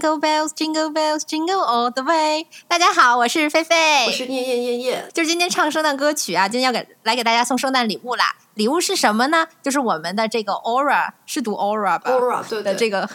[0.00, 2.46] Jingle bells, jingle bells, jingle all the way。
[2.66, 8.34] 大家好，我是菲菲，我是叶叶叶叶，就是今天唱圣诞歌曲啊，今天要给来给大家送圣诞礼物啦。
[8.54, 9.46] 礼物是什么呢？
[9.62, 13.06] 就是我们的这个 Aura，是读 Aura 吧？Aura 对的这个，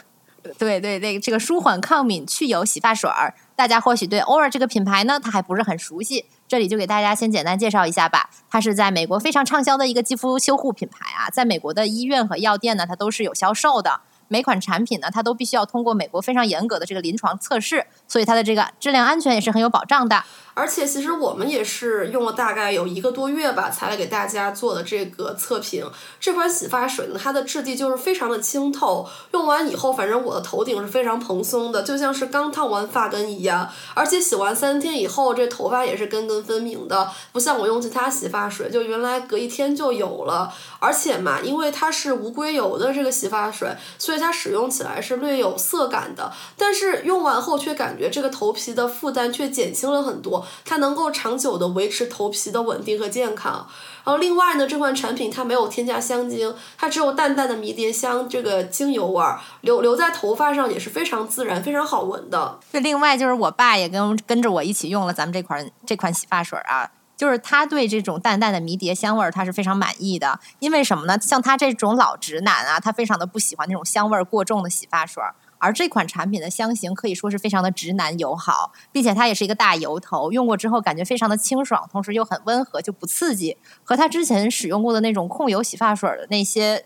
[0.59, 3.33] 对对对，这个舒缓抗敏去油洗发水儿。
[3.55, 8.29] 大家或许对 Aura 这个品牌呢，它还不是很熟悉，这里就给大家先简单介绍一下吧。
[8.47, 14.01] 它是在美国非常畅销的一个肌肤修护品牌啊，在美国的医院和药店呢，它都是有销售的。
[14.27, 20.23] 每款产品呢，它都必须要通过美国非常严格的这个临床测试，所以它的这个质量安全也是很有保障的。
[20.55, 25.85] 而且其实我们也是用了大概有一个多月吧，才来给大家做的这个测评。
[26.17, 33.69] 这款洗发水呢，它的质地就是非常的清透，用完以后，反正我的头顶是非常蓬松的，就像是刚烫完发根一样。
[33.93, 40.53] 而且洗完三天以后，这头发也是根根分明的，不像我用其他洗发水，就原来隔一天就有了。
[40.79, 46.31] 而且嘛，因为它是无硅油的这个洗发水，所以它使用起来是略有涩感的。
[46.55, 50.44] 但是用完后却感觉这个头皮的负担却减轻了很多。
[50.63, 53.67] 它能够长久的维持头皮的稳定和健康，
[54.03, 62.59] 然后另外呢，这款产品它没有添加香精，它只有淡淡的迷迭香这个精油味儿，留留在头发上也是非常自然、非常好闻的。
[62.71, 71.17] 那另外就是我爸也跟跟着我一起用了咱们这款这款洗发水啊，就是他对这种淡淡的迷迭香味儿他是非常满意的，因为什么呢？
[71.21, 75.33] 像他这种老直男啊，他非常的不喜欢那种香味儿过重的洗发水儿。
[75.65, 83.57] 而这款产品的香型可以说是非常的直男友好，并且它也是一个大油头，用过之后感觉非常的清爽，同时又很温和，就不刺激。
[83.83, 86.85] 和它之前使用过的那种控油洗发水的那些，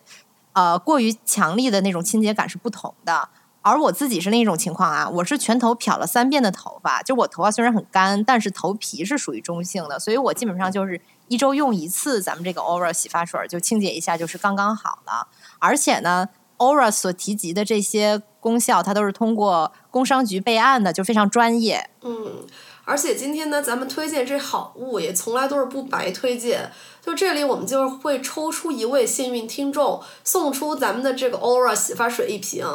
[0.54, 3.28] 呃，过于强力的那种清洁感是不同的。
[3.62, 15.28] 而我自己是另一种情况啊，我是全头漂了三遍的头发，就我头发虽然很干，但是头皮是属于中性的，所以我基本上就是一周用一次咱们这个 Aura 洗发水，就清洁一下就是刚刚好了。
[15.60, 16.30] 而且呢。
[16.60, 21.90] Aura 所提及的这些功效，它都是通过工商局备案的，就非常专业。
[22.02, 22.46] 嗯，
[22.86, 26.72] 而且今天呢，咱们推荐这好物也从来都是不白推荐。
[27.02, 32.66] 就这里，我们就是会抽出一位幸运听众，送出咱们的这个 Aura 洗发水一瓶。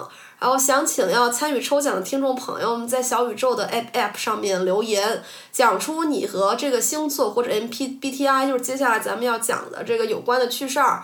[0.40, 11.02] 然后想请要参与抽奖的听众朋友们，在小宇宙的 App App 上面留言，讲出你和这个星座或者 MPBTI，就是接下来咱们要讲的这个有关的趣事儿。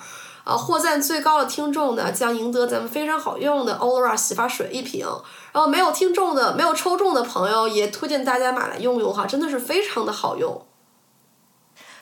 [0.51, 5.07] 啊，获赞最高的听众呢，将赢得咱们非常好用的 Aura 洗发水一瓶。
[5.53, 10.67] 然后没有听众的、没有抽中的朋友，也推荐大家买来用用哈，真的是非常的好用。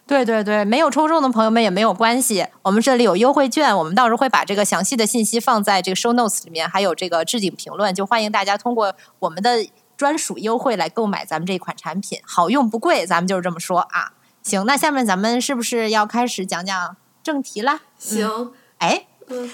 [0.07, 14.13] 对对对，没有抽中的朋友们也没有关系，我们这里有优惠券，我们到时候会把这个详细的信息放在这个 Show Notes 里面，还有这个置顶评论，就欢迎大家通过我们的专属优惠来购买咱们这款产品，好用不贵，咱们就是这么说啊。
[14.43, 16.97] 行，那下面咱们是不是要开始讲讲？
[17.21, 19.07] 正题啦，行，哎，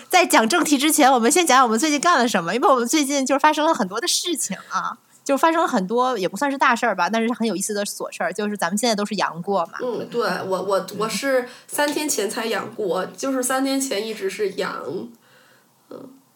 [0.09, 15.09] 在讲正题之前，我们先讲讲我们最近干了什么，因为我们最近就是发生了很多的事情啊，就发生了很多也不算是大事儿吧，但是很有意思的琐事儿，就是咱们现在都是阳过嘛，嗯，对我我我是三天前才阳过，就是三天前一直是阳，嗯。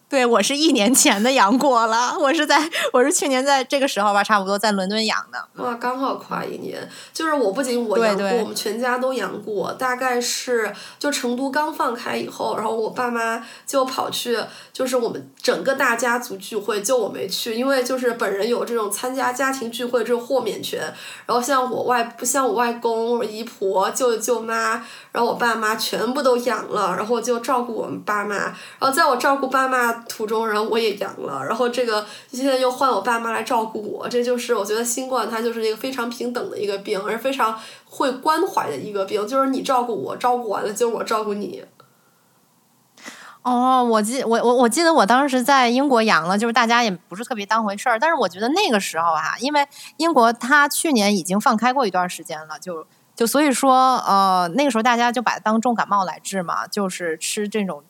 [0.09, 5.63] 对，我是一年前的阳过了，我是在我是去年在这个时候吧，差不多在伦敦养的。
[5.63, 9.71] 哇，刚好跨一年，就是我不仅我养过，我们全家都养过。
[9.73, 14.35] 大概是就成都刚放开以后，然后我爸妈就跑去，
[14.73, 20.81] 就是我们整个大家族聚会，就我没去，因为就是本人有这种参加家庭聚会这种豁免权。
[21.27, 28.35] 然后像我外不像我外公、姨婆、舅舅舅妈，然后我爸妈全部都养了，然后就照顾我们爸妈。
[28.35, 29.98] 然后在我照顾爸妈。
[30.07, 41.63] 途中，然后我也阳了，然后这个现在又换我爸妈来照顾我，这就是我觉得新冠它就是一个非常平等的一个病，而非常会关怀的一个病，就是你照顾我，照顾完了就是我照顾你。
[43.41, 49.65] 哦，我记我我我记得我当时在英国阳了，就是大家也不是特别当回事儿，但是我觉得那个时候哈，因为
[49.97, 52.85] 英国它去年已经放开过一段时间了，就
[53.15, 57.83] 就所以说呃那个时候大家就把它当重感冒来治嘛，就是吃这种。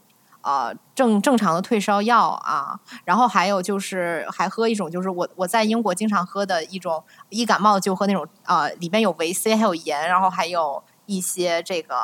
[0.49, 11.95] 呃，正正常的退烧药啊，然后还有就是还喝一种，就是我我在英国经常喝的一种，一感冒就喝那种，呃，里面有维 C，还有盐，然后还有一些这个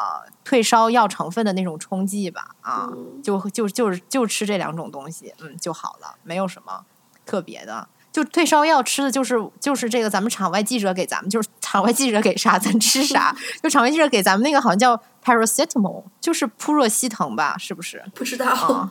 [0.44, 2.88] 退烧药成分的那种冲剂吧，啊，
[3.24, 6.86] 就就就是就吃这两种东西，嗯，就好了，没有什么
[7.26, 7.88] 特别的。
[8.16, 18.02] 就退烧药吃的就是就是这个，咱们场外记者给咱们就是场外记者给啥咱吃啥， 就场外记者给咱们那个好像叫 paracetamol，就是扑热息疼吧，是不是？
[18.14, 18.90] 不知道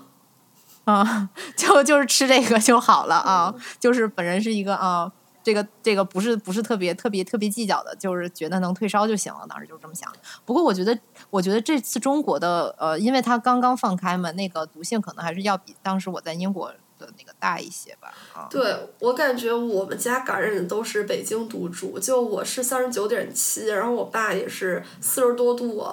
[0.85, 5.11] 啊，就就是吃这个就好了啊，就是本人是一个啊，
[5.43, 10.19] 这个这个不是不是特别特别特别计较的，就是觉得能退烧就行了，当时就这么想的。
[10.45, 10.99] 不过我觉得
[11.31, 16.71] 我觉得这次中国的呃，因为它刚刚放开嘛，那个毒性可能还是要比当时我在英国。
[17.19, 18.13] 那个大一些吧。
[18.35, 25.85] 啊，对我感觉我们家感染的都是北京毒株，就我是三十九点七，然后我爸也是四十多度，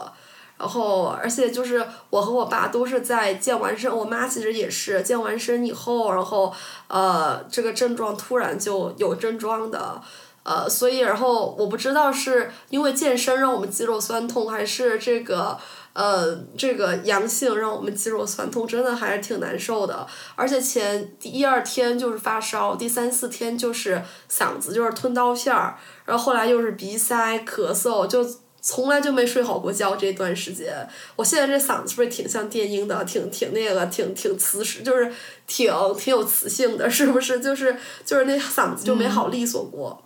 [0.58, 6.54] 然后而且就是我和我爸都是在健完身，我妈其实也是健完身以后，然后
[6.88, 10.02] 呃这个症状突然就有症状的。
[10.44, 15.56] 呃，所以然后我不知道是因为健身让我们肌肉酸痛，还是这个
[15.93, 20.07] 呃这个阳性让我们肌肉酸痛，真的还是挺难受的。
[20.35, 28.25] 而且前第一二天就是发烧，第三四天就是嗓子就是吞刀片儿，然后后来又是鼻塞咳嗽，就
[28.61, 30.88] 从来就没睡好过觉这段时间。
[31.15, 35.11] 我现在这嗓子是不是挺像电音的，挺挺那个，挺挺磁实， 就是
[35.47, 37.39] 挺挺有磁性的，是不是？
[37.39, 40.01] 就是就是那嗓子就没好利索过。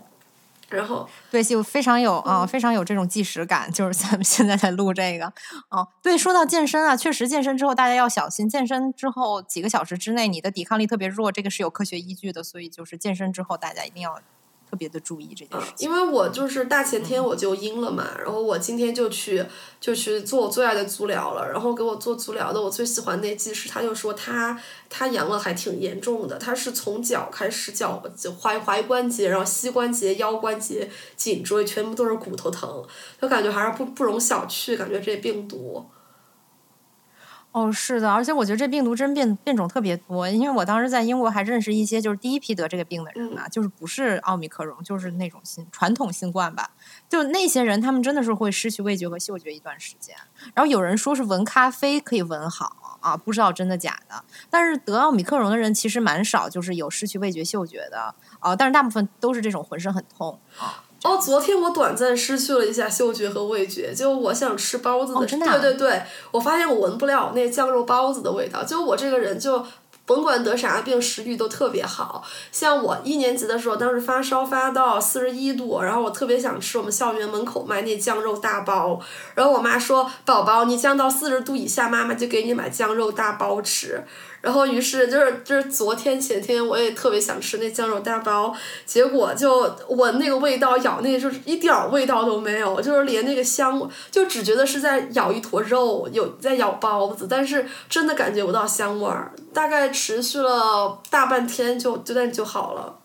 [0.69, 3.71] 然后对，就非常有啊，非常有这种即时感。
[3.71, 5.25] 就是咱们现在在录这个，
[5.69, 8.49] 哦，对，说到健身啊，确实健身之后大家要小心。
[8.49, 12.43] 健身之后几个小时之内，你的抵抗力特别弱，这个是有科学依据的。
[12.43, 14.19] 所以就是健身之后，大家一定要。
[14.69, 19.45] 特别的注意这件事，因为我就是大前天我就阴了嘛，然后我今天就去
[19.79, 24.59] 就去做我最爱的足疗了，然后给我做足疗的我最喜欢那技师，他就说他
[24.89, 32.83] 他阳了还挺严重的，他是从脚开始脚踝踝关节，然后膝关节、腰关节、颈椎全部都是骨头疼，
[33.21, 35.85] 就感觉还是不不容小觑，感觉这病毒。
[37.55, 46.71] 哦，是的，而且我觉得这病毒真变变种特别多，因为我当时在英国还认识一些就是第一批得这个病的人嘛，就是不是奥密克戎，就是那种新传统新冠吧，
[47.07, 50.13] 就那些人他们真的是会失去味觉和嗅觉一段时间，
[50.53, 60.83] 然后有人说是闻咖啡可以闻好啊，不知道真的假的，但是得奥密克戎的人其实蛮少，就是有失去味觉嗅觉的啊，但是大部分都是这种浑身很痛啊。
[61.05, 69.63] 哦，昨天我短暂失去了一下嗅觉和味觉，就我想吃包子的，对对对，我发现我闻不了那酱肉包子的味道，就我这个人就。
[70.07, 72.23] 甭管得啥病，食欲都特别好。
[72.51, 78.99] 像我一年级的时候，当时发烧发到四十一度，然后我特别想吃我们校园门口卖那酱肉大包。
[79.33, 84.03] 然后我妈说：“宝宝，你降到四十度以下，妈妈就给你买酱肉大包吃。”
[84.45, 88.55] 然后于是就是就是昨天前天我也特别想吃那酱肉大包，
[88.85, 99.33] 结果就闻那个味道，咬那个就是一点儿味道都没有，就是连那个香，就只觉得是在咬一坨肉，有在咬包子，但是真的感觉不到香味儿。
[99.51, 102.99] 大概持续了大半天，就就那就好了。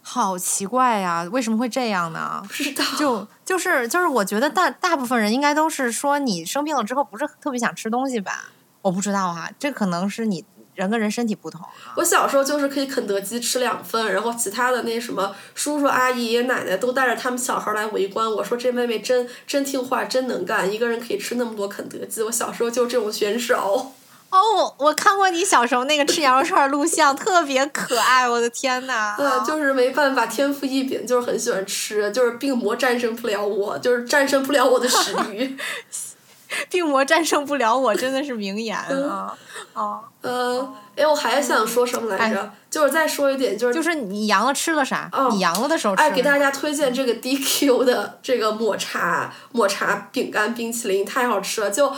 [0.00, 2.42] 好奇怪呀，为什么会这样呢？
[2.46, 2.82] 不知道。
[2.98, 8.50] 就就是就是，我觉得大大部分人应该都是说，你生病了之后不是特别想吃东西吧？
[8.84, 10.44] 我不知道啊，这可能是你
[10.74, 11.62] 人跟人身体不同。
[11.96, 18.30] 我小时候就是可以肯德基吃两份，然后其他的那什么叔叔阿姨爷爷奶奶都带着他们小孩来围观。
[18.30, 22.22] 我说这妹妹真真听话，真能干，一个人可以吃那么多肯德基。
[22.22, 23.92] 我小时候就这种选手。
[24.30, 29.14] 哦，我看过你小时候那个吃羊肉串录像，特别可爱，我的天呐！
[29.16, 35.56] 对，就是没办法，天赋异禀，就是很喜欢吃，就是病魔战胜不了我，就是战胜不了我的食欲。
[36.70, 39.36] 病魔战胜不了我，真的是名言啊！
[39.74, 42.52] 哦，嗯，哎，我还想说什么来着？
[42.70, 45.10] 就是再说一点，就是就是你阳了吃了啥？
[45.30, 51.92] 你阳了的时候，哎，给大家推荐这个 DQ 的这个抹茶抹茶饼干冰淇淋，太好吃了，就。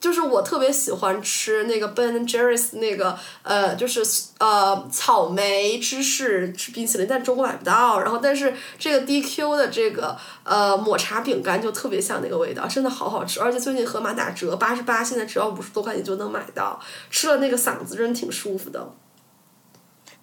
[0.00, 4.02] 就是我特别喜欢吃那个 Ben Jerry's 那个呃，就是
[4.38, 8.00] 呃草莓芝士冰淇淋，但中国买不到。
[8.00, 13.40] 然后，但是这个 DQ 的这个呃抹茶饼干就特别像那个味道，真的好好吃。
[13.40, 16.80] 而且最近盒马打折，八十八，现在只要五十多块钱就能买到。
[17.10, 18.94] 吃了那个嗓子真挺舒服的。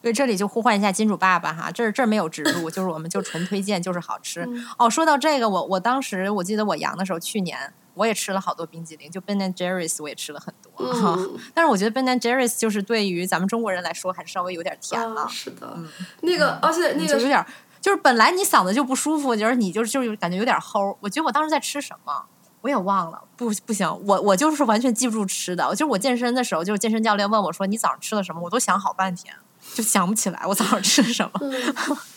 [0.02, 4.48] 对，这里就呼唤一下金主爸爸哈，这儿这儿没有植入，就是我们就纯推荐，就是好吃。
[4.80, 7.72] 哦，说到这个，我我当时我记得我阳的时候，去年。
[7.98, 15.28] 我也吃了好多冰激凌，就 Ben and Jerry's 我也吃了很多， 但是我觉得 Ben and Jerry's 就是对于咱们中国人来说还是稍微有点甜了。
[15.30, 15.88] 是的，嗯
[16.22, 17.46] 那个而且那个有点，
[17.82, 20.96] 就是本来你嗓子就不舒服，就是你就是就是感觉有点齁。
[21.00, 22.24] 我觉得我当时在吃什么，
[22.62, 23.22] 我也忘了。
[23.36, 25.68] 不不行，我我就是完全记不住吃的。
[25.72, 29.34] 就是我健身的时候，就是健身教练问我说你早上吃了什么，我都想好半天，
[29.74, 31.40] 就想不起来我早上吃了什么。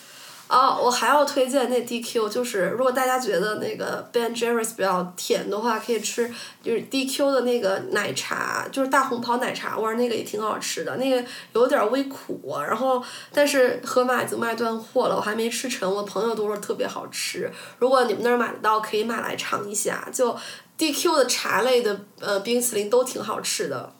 [0.50, 6.28] 哦，我还要推荐那 DQ，就是如果大家觉得那个 Ben Jerry's 比较甜的话，可以吃
[6.60, 13.00] 就是 DQ 的那个奶茶，就是大红袍奶茶味儿，那个也挺好吃的，那个有点微苦，然后
[13.32, 20.36] 但是盒马已经卖断货了，我还没吃成，我朋友都说特别好吃，如果你们那儿买得到，可以买来尝一下，就
[20.76, 23.92] DQ 的茶类的呃冰淇淋都挺好吃的。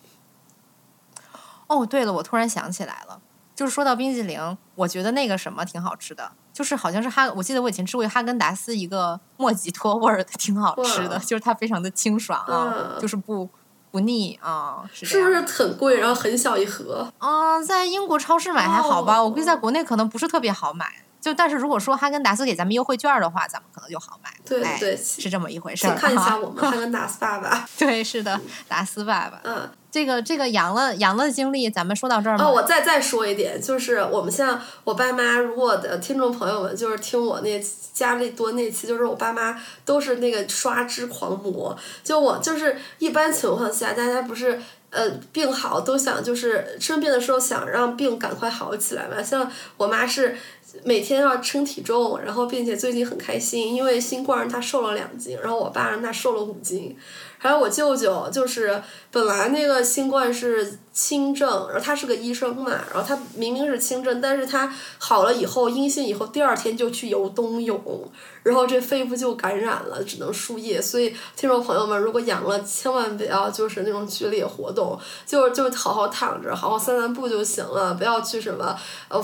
[1.68, 3.20] 哦，对了，我突然想起来了。
[3.60, 13.46] 就是说到冰激凌，我觉得那个什么挺好吃的，就是好像是哈，我记得我以前吃过哈根达斯一个莫吉托味儿的，挺好吃的，就是它非常的清爽啊，就是不
[13.90, 16.00] 不腻啊，是是不是很贵？
[16.00, 17.12] 然后很小一盒。
[17.18, 19.18] 嗯，在英国超市买还好吧？
[19.18, 20.86] 哦我估计在国内可能不是特别好买。
[21.20, 24.30] 就但是如果说哈根达斯给咱们优惠券的话，咱们可能就好买。
[24.30, 25.94] 哎对对是这么一回事儿。
[25.94, 27.68] 看一下我们哈根达斯爸爸。
[27.78, 29.40] 对，是的，达斯爸爸。
[29.44, 32.44] 嗯，这个这个阳了阳了的经历，咱们说到这儿吗？
[32.44, 37.62] 哦，我再再说一点，就是我们像我爸妈，如果的听众朋友们就是听我那
[37.92, 41.76] 家里多那期，就是我爸妈都是那个刷脂狂魔。
[42.02, 44.60] 就我就是一般情况下，大家不是
[44.90, 49.22] 呃病好都想就是生病的时候想让病赶快好起来嘛。
[49.22, 50.36] 像我妈是
[50.84, 56.96] 每天要称体重，然后并且最近很开心，因为新冠让他瘦了两斤，然后我爸让他瘦了五斤。
[57.42, 70.82] 还有我舅舅，就是本来那个新冠是轻症，然后他是个医生嘛，然后他明明是轻症，但是他好了以后阴性以后，第二天就去游冬泳，然后这肺部就感染了，只能输液。
[70.82, 78.76] 所以听众朋友们，如果阳了，千万不要就是那种剧烈活动，就就好好躺着，好好散散步就行了，不要去什么
[79.08, 79.18] 呃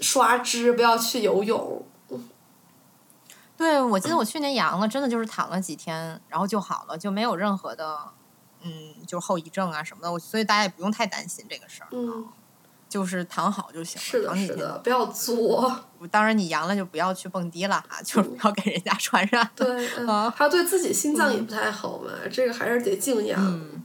[0.00, 1.84] 刷脂，不要去游泳。
[3.56, 7.98] 对，我记得我去年阳了，真的就是躺了几天，然后就好了，就没有任何的，
[8.62, 10.12] 嗯，就是后遗症啊什么的。
[10.12, 12.26] 我所以大家也不用太担心这个事儿，嗯，
[12.88, 14.02] 就是躺好就行了。
[14.02, 15.84] 是的，是的，不要作。
[16.10, 19.50] 当然你阳了就不要去蹦迪了哈，就是不要给人家传染。
[19.56, 23.40] 对，嗯啊还有对自己心脏也不太好嘛，这个还是得静养。
[23.42, 23.82] 嗯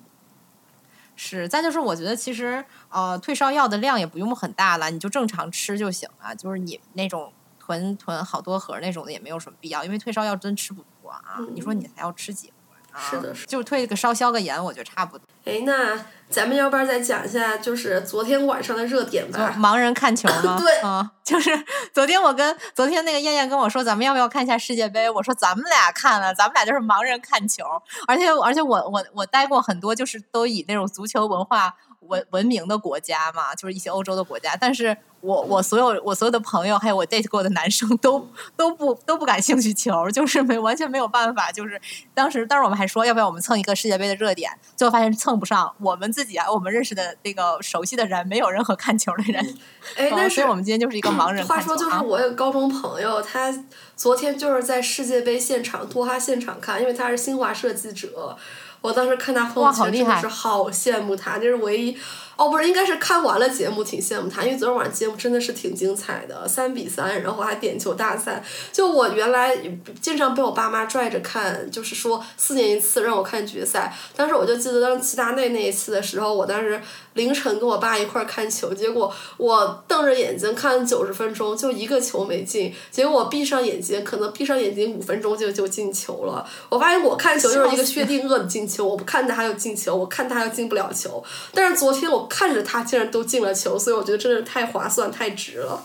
[1.16, 6.36] 是，再就是我觉得其实呃退烧药的量也不用很大了，你就正常吃就行了。
[6.36, 7.32] 就是你那种
[7.72, 11.40] 囤囤好多盒那种的也没有什么必要，因为退烧药真吃不多啊。
[11.54, 12.54] 你说你还要吃几盒
[12.92, 13.00] 啊？
[13.00, 15.26] 是的是就退个烧消个炎，我觉得差不多。
[15.46, 19.56] 哎，那咱们要不然再讲一下，就是昨天晚上的热点吧。
[19.58, 20.58] 盲人看球吗？
[20.60, 21.50] 对啊，就是
[21.94, 25.10] 昨天我跟昨天那个燕燕跟我说，咱们要不要看一下世界杯？
[25.10, 27.64] 我说咱们俩看了，咱们俩就是盲人看球，
[28.08, 38.28] 而且而且我我我待过很多就是都以那种足球文化闻闻名的国家嘛，就是一些欧洲的国家，但是我我所有我所有的朋友还有我 date 过的男生都
[38.58, 41.80] 都不都不感兴趣球，就是没完全没有办法，就是
[42.14, 49.58] 当时当时我们还说要不要我们蹭一个世界杯的热点，最后发现蹭不上，我们自己啊我们认识的那个熟悉的人没有任何看球的人。
[49.96, 53.54] 哎，哦 但是所以我们今天就是一个盲人话说，就是啊我有高中朋友，他
[53.96, 58.36] 昨天就是在世界杯现场多哈现场看，因为他是新华社记者。
[58.82, 61.98] 我当时看他朋友哇好厉害圈真的是好羡慕他，就是唯一。
[62.42, 68.44] 哦，不是，应该是看完了节目挺羡慕他，因为昨天晚上节目真的是挺精彩的，三比三，然后还点球大赛。
[68.72, 69.56] 就我原来
[70.02, 73.96] 经常被我爸妈拽着看，就是说四年一次让我看决赛。
[74.16, 76.82] 当时我就记得当时齐达内那一次的时候，我当时
[77.14, 82.74] 凌晨跟我爸一块儿看球，结果我瞪着眼睛看九十分钟，就一个球没进。
[82.90, 86.44] 结果我闭上眼睛，可能闭上眼睛五分钟就就进球了。
[86.70, 91.24] 我发现我看球就是一个薛定谔的进球，我不看他有进球，我看他又进不了球。
[91.54, 95.84] 但是昨天我看着他竟然都进了球，所以我觉得真的是太划算、太值了。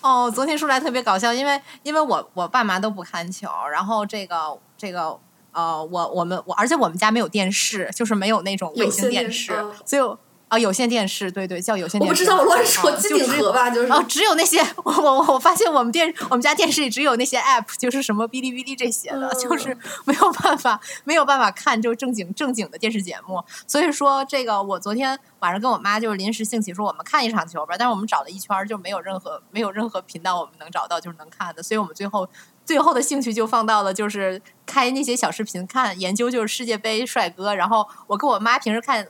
[0.00, 5.18] 哦，昨天说来特别搞笑，因为因为我我爸妈都不看球，然后这个这个
[5.52, 12.24] 呃，我我们我而且我们家没有电视，就是没有那种卫星电视，电视嗯所以我啊、有线电视，对对，叫有线电视。
[12.24, 13.92] 我不知道，我乱说，机顶盒吧，就是。
[13.92, 23.42] 哦，只有那些我我我发现我们电我们家电视里只有那些 app，就是什么哔哩哔哩这些的，嗯就是没有办法没有办法看就正经正经的电视节目。
[23.66, 32.28] 所以说这个我昨天晚上跟我妈就是临时兴起说我们看一场球吧，但是我们找了一圈就没有任何没有任何频道我们能找到就是能看的，所以我们最后。
[32.64, 39.06] 最后的兴趣就放到了就是开那些小视频看研究就是世界杯帅哥，然后我跟我妈平时看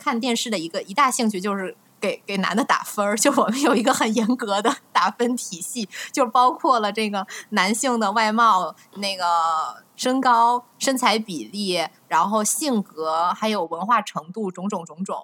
[0.00, 9.24] 看电视的一个一大兴趣就是给给男的打分儿，就我们有一个很严格的打分体系，就包括了这个男性的外貌、那个
[9.94, 15.16] 身高、身材比例，然后性格，还有文化程度，种种种种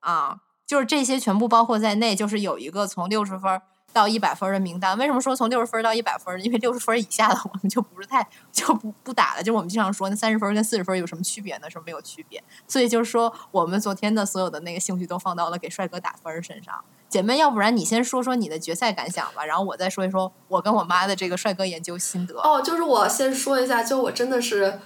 [0.00, 3.62] 啊，就是这些全部包括在内，就是有一个从六十分儿。
[3.92, 6.40] 到一百分的名单，为什么说从六十分到一百分儿？
[6.40, 9.42] 因为六十分以下的 我们就不是太就不不打了。
[9.42, 11.70] 就是我们经常说，那三十分跟四十分有什么区别呢？
[11.70, 12.42] 是没有区别。
[12.66, 16.82] 所以就是说，我们昨天的所有的那个兴趣都放到了给帅哥打分身上。
[17.08, 22.34] 姐妹，要不然你先说说你的决赛感想吧，然后我再说一说我跟我妈的这个帅哥研究心得。
[22.40, 24.80] 哦，就是我先说一下，就我真的是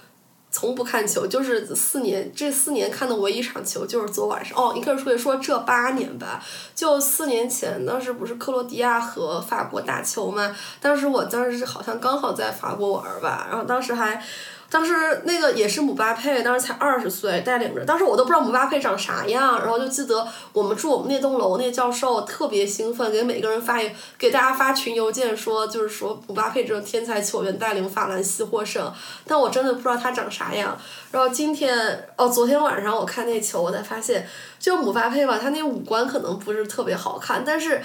[0.59, 4.57] 从不看球，就是四年这四年看的唯一一场球就是昨晚上。
[4.57, 10.55] 哦，你可以说说这八年吧，就四年前当时不是克罗地亚和法国打球吗？
[10.81, 14.19] 当时我当时好像刚好在法国玩儿吧，然后当时还。
[14.69, 28.93] 当时那个也是姆巴佩，当时才二十岁，带领着，当时我都不知道姆巴佩长啥样，然后就记得我们住我们那栋楼，那教授特别兴奋，给每个人发一给大家发群邮件说，就是说姆巴佩这种天才球员带领法兰西获胜，
[29.25, 30.77] 但我真的不知道他长啥样。
[31.11, 34.27] 然后今天哦，昨天晚上我看那球，我才发现，
[34.59, 37.81] 就姆巴佩吧，他那五官可能不是特别好看，但是。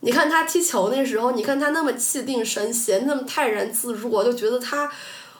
[0.00, 4.88] 你看他踢球那时候，你看他那么气定神闲，那么泰然自若，就觉得他。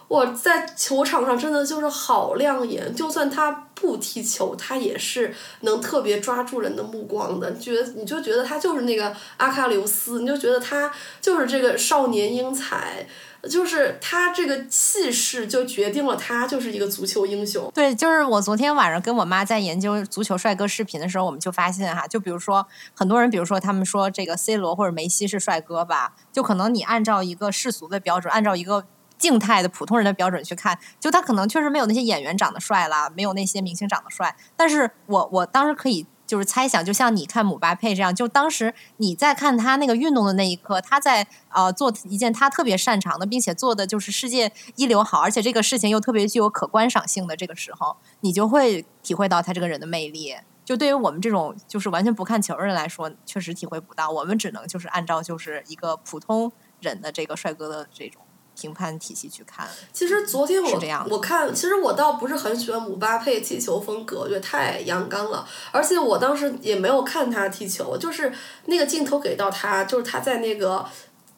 [0.09, 7.55] 我在球场上真的就是好亮眼，就算他不踢球，他也是能特别抓住人的目光的。
[7.59, 13.07] 觉得你就觉得他就是那个阿喀琉斯，你就觉得他就是这个少年英才，
[13.51, 17.71] 就是他这个气势就决定了他就是一个足球英雄。
[17.75, 28.87] 对，就是我昨天晚上跟我妈在研究足球帅哥视频的时候，我们就发现哈，就比如说很多人，比如说他们说这个 C 罗或者梅西是帅哥吧，就可能你按照一个世俗的标准，按照一个。
[29.19, 34.35] 静态的普通人的标准去看，就他可能确实没有那些演员长得帅啦，没有那些明星长得帅。
[34.57, 50.37] 但是我我当时可以就是猜想，就像你看姆巴佩这样，就当时你在看他那个运动的那一刻，他在呃做一件他特别擅长的，并且做的就是世界一流好，而且这个事情又特别具有可观赏性的这个时候，你就会体会到他这个人的魅力。
[50.67, 54.11] 就对于我们这种就是完全不看球的人来说，确实体会不到。
[54.11, 58.21] 我们只能就是按照就是一个普通人的这个帅哥的这种。
[58.59, 65.47] 评判体系去看，其实昨天我我看，其实我倒不是很喜欢姆巴佩踢球风格，我觉得太阳刚了。
[65.71, 68.33] 而且我当时也没有看他踢球，就是
[68.65, 70.85] 那个镜头给到他，就是他在那个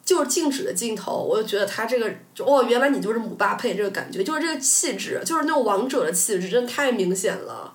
[0.03, 7.75] 就是静止的镜头，我就觉得他这个哦，原来你就是姆巴佩这个感觉，就是这个气质，就是那种王者的气质，真的太明显了。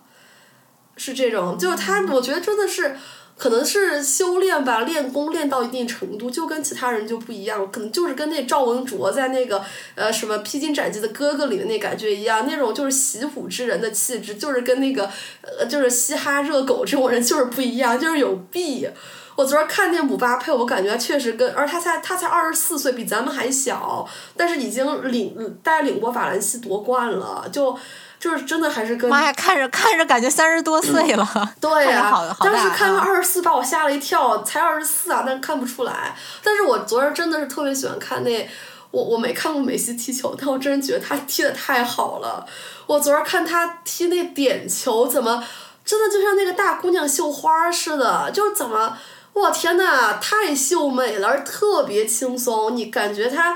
[0.97, 2.97] 是这种，就是他，我觉得真的是。
[3.37, 7.69] 可能是修炼吧，练功练到一定程度，就跟其他人就不一样。
[7.69, 9.61] 可能就是跟那赵文卓在那个
[9.95, 15.09] 呃什么披荆斩棘的哥哥里的那感觉一样，那种就是习武之人的气质，就是跟那个
[15.41, 18.87] 呃就是嘻哈热狗这种人就是不一样，就是有弊。
[19.35, 24.07] 我昨儿看见姆巴佩，我感觉确实跟，而他才他才二十四岁，比咱们还小，
[24.37, 27.77] 但是已经领带领过法兰西夺冠了，就。
[28.19, 31.27] 就是真的还是跟妈呀，看着看着感觉三十多岁了。
[31.61, 36.15] 对呀，当时看到二十四把我吓了一跳，才二十四啊，但看不出来。
[36.43, 38.49] 但是我昨儿真的是特别喜欢看那，
[38.91, 42.45] 我我没看过梅西踢球，但我真觉得他踢的太好了。
[42.87, 45.43] 我昨儿看他踢那点球，怎么
[45.83, 48.97] 真的就像那个大姑娘绣花似的，就是怎么，
[49.33, 53.55] 我天呐，太秀美了，而特别轻松，你感觉他。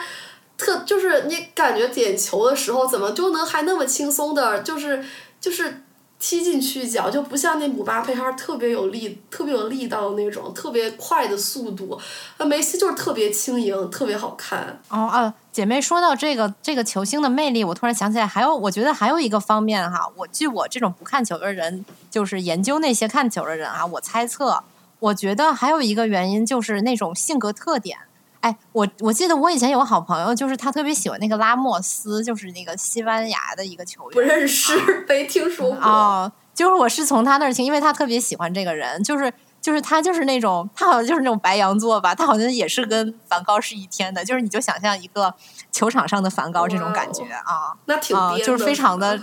[0.59, 5.03] 特就是你感觉点球的时候，怎么就能还那么轻松的，就是
[5.39, 5.83] 就是
[6.19, 11.97] 踢进去一脚，就不像那姆巴佩，他是特别有力、特别有力道的那种，特别快的速度。
[12.37, 14.81] 那梅西就是特别轻盈，特别好看。
[14.89, 24.61] 哦啊，姐妹说到这个这个球星的魅力，我突然想起来，还有我觉得还有一个方面哈，我据我这种不看球的人，就是研究那些看球的人啊，我猜测，
[24.99, 27.97] 我觉得还有一个原因就是那种性格特点。
[28.41, 34.13] 哎，我我记得我以前有个好朋友，就是他特别喜欢那个拉莫斯，就是那个西班牙的一个球员。
[34.13, 35.77] 不认识，没听说过。
[35.83, 45.33] 哦，就是我是从他那儿听，因为他特别喜欢这个人，就是就是他就是那种他好像就是那种白羊座吧，他好像也是跟梵高是一天的，就是你就想象一个
[45.71, 49.19] 球场上的梵高这种感觉啊，那挺就是非常的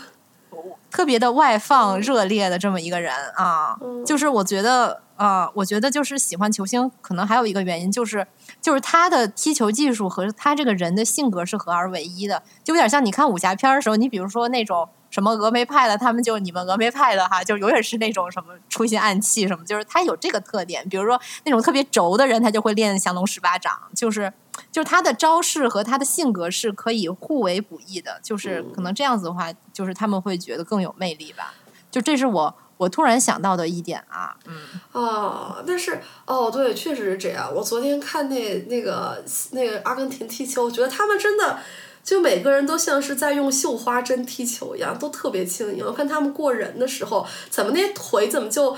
[0.90, 5.02] 特别的外放热烈的这么一个人啊，就是我觉得。
[5.18, 8.26] 呃，我觉得就是喜欢球星，可能还有一个原因就是，
[8.61, 20.88] 就是他的踢球技术和他这个人的性格是合二为一的，就有点像你看武侠片的时候，你比如说那种什么峨眉派的，他们就你们峨眉派的哈，就永远是那种什么出心暗器什么，就是他有这个特点。
[20.88, 24.33] 比如说那种特别轴的人，他就会练降龙十八掌，就是
[24.73, 31.55] 就是他的招式和他的性格是可以互为补益的，就是可能这样子的话，就是他们会觉得更有魅力吧。
[31.90, 32.55] 就这是我。
[32.78, 34.54] 我突然想到的一点啊，嗯，
[34.92, 37.50] 哦，但是哦，对，确实是这样。
[37.54, 41.58] 我昨天看那那个那个阿根廷踢球，我觉得他们真的
[42.04, 45.84] 就每个人都像是在用绣花针踢球一样，都特别轻盈。
[45.84, 48.76] 我看他们过人的时候，怎么那腿怎么就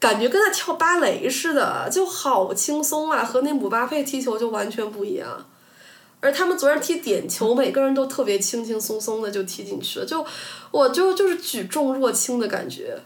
[0.00, 5.46] 感觉跟在跳芭蕾似的，就好轻松啊，和那姆巴佩踢球就完全不一样。
[6.20, 10.26] 而他们昨天踢点球，每个人都特别轻轻松松的就踢进去了，就
[10.72, 12.98] 我就就是举重若轻的感觉。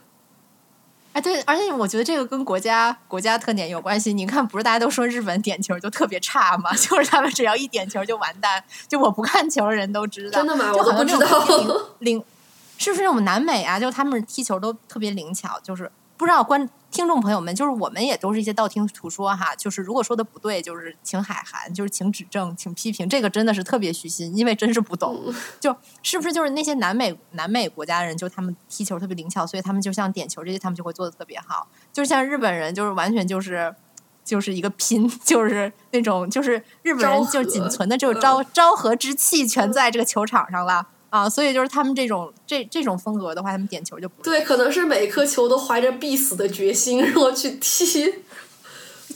[1.12, 4.12] 哎，对，而且我觉得这个跟国家国家特点有关系。
[4.12, 6.72] 你看，不是大家都说日本点球就特别差吗？
[6.78, 8.62] 就是他们只要一点球就完蛋。
[8.86, 10.72] 就我不看球的人都知道，真的吗？
[10.72, 11.26] 我不知道。
[11.98, 12.22] 灵
[12.78, 13.80] 是不是我们南美啊？
[13.80, 33.72] 就他们踢球都特别灵巧，就是不知道观听众朋友们，就是我们也都是一些道听途说哈，就是如果说的不对，就是请海涵，就是请指正，请批评，这个真的是特别虚心，因为真是不懂，就是不是就是那些南美南美国家的人，就他们踢球特别灵巧，所以他们就像点球这些，他们就会做的特别好，就是像日本人，就是完全就是
[34.24, 40.88] 就是一个拼， 就是那种就是日本人就仅存的这种昭昭和之气全在这个球场上了。
[41.10, 48.08] 啊，所以就是他们这种这这种风格的话，他们点球就不对，可能是每颗球都怀着必死的决心，然后去踢，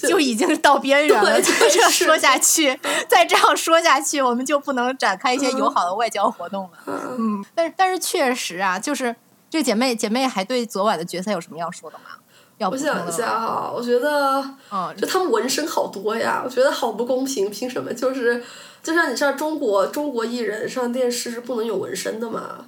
[0.01, 1.41] 就已经到边缘了。
[1.41, 2.77] 就这样说下去，
[3.09, 6.71] 再这样说下去，我们就不能展开一些友好的外交活动了。
[7.17, 9.15] 嗯，但是但是确实啊，就是
[9.49, 12.17] 这姐妹姐妹还对昨晚的决赛有什么要说的吗？
[12.59, 18.43] 要我想一下哈，我觉得，嗯，就他们纹身好多呀，我觉得好不公平，凭什么就是？
[18.85, 22.67] 就像你像中国中国艺人上电视是不能有纹身的嘛？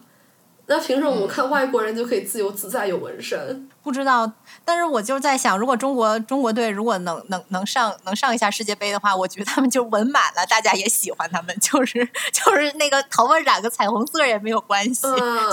[0.68, 3.68] 那凭什么我们看外国人就可以自由自在有纹身？
[3.84, 4.32] 不知道，
[4.64, 15.02] 但是我就在想，如果中国中国队如果能能能上能上一下世界杯的话，我觉得他们就纹满了，大家也喜欢他们，就是就是那个头发染个彩虹色也没有关系，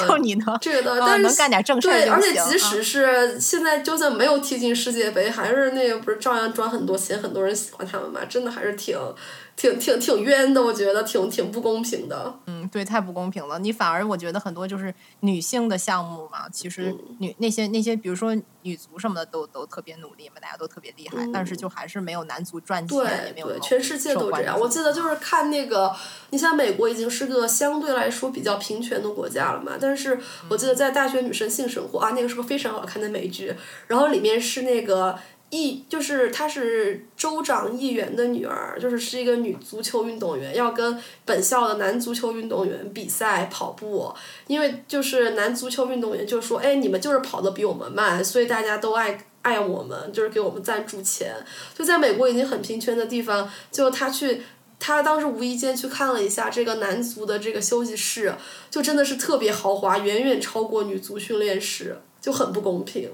[0.07, 8.21] 就你能这个，但是能干点正事儿对，而且即使是现在，就算没有踢进世界杯，还是那个不是照样赚很多钱，很多人喜欢他们嘛？
[8.27, 8.97] 真的还是挺。
[9.55, 12.39] 挺挺挺冤的，我觉得挺挺不公平的。
[12.47, 13.59] 嗯，对，太不公平了。
[13.59, 24.59] 你反而我觉得很多就是女性的项目嘛，其实女那些那些，比如说女足什么的，都都特别努力嘛，大家都特别厉害，但是就还是没有男足赚钱，也没有全世界都这样。
[24.59, 25.95] 我记得就是看那个，
[26.31, 33.53] 你像美国已经是个相对来说比较平权的国家了嘛，但是我记得在《大学女生性生活》啊，那个是个非常好看的美剧，
[33.87, 35.17] 然后里面是那个。
[35.53, 44.11] 议就是她是州长议员的女儿，就是是一个女足球运动员，要跟本校的男足球运动员比赛跑步，
[44.47, 51.35] 因为就是男足球运动员就说，哎，你们就是跑得比我们慢，所以大家都爱爱我们，就是给我们赞助钱。
[51.77, 54.41] 就在美国已经很平权的地方，就他去，
[54.79, 58.33] 他当时无意间去看了一下这个男足的这个休息室，
[58.71, 63.09] 就真的是特别豪华，远远超过女足训练室，就很不公平。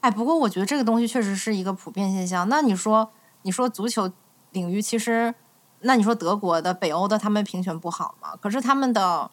[0.00, 2.48] 哎，不过我觉得这个东西确实是一个普遍现象。
[2.48, 3.10] 那你说，
[3.42, 4.10] 你说足球
[4.50, 5.34] 领域其实，
[5.80, 8.34] 那你说德国的、北欧的，他们评选不好吗？
[8.40, 9.30] 可是他们的，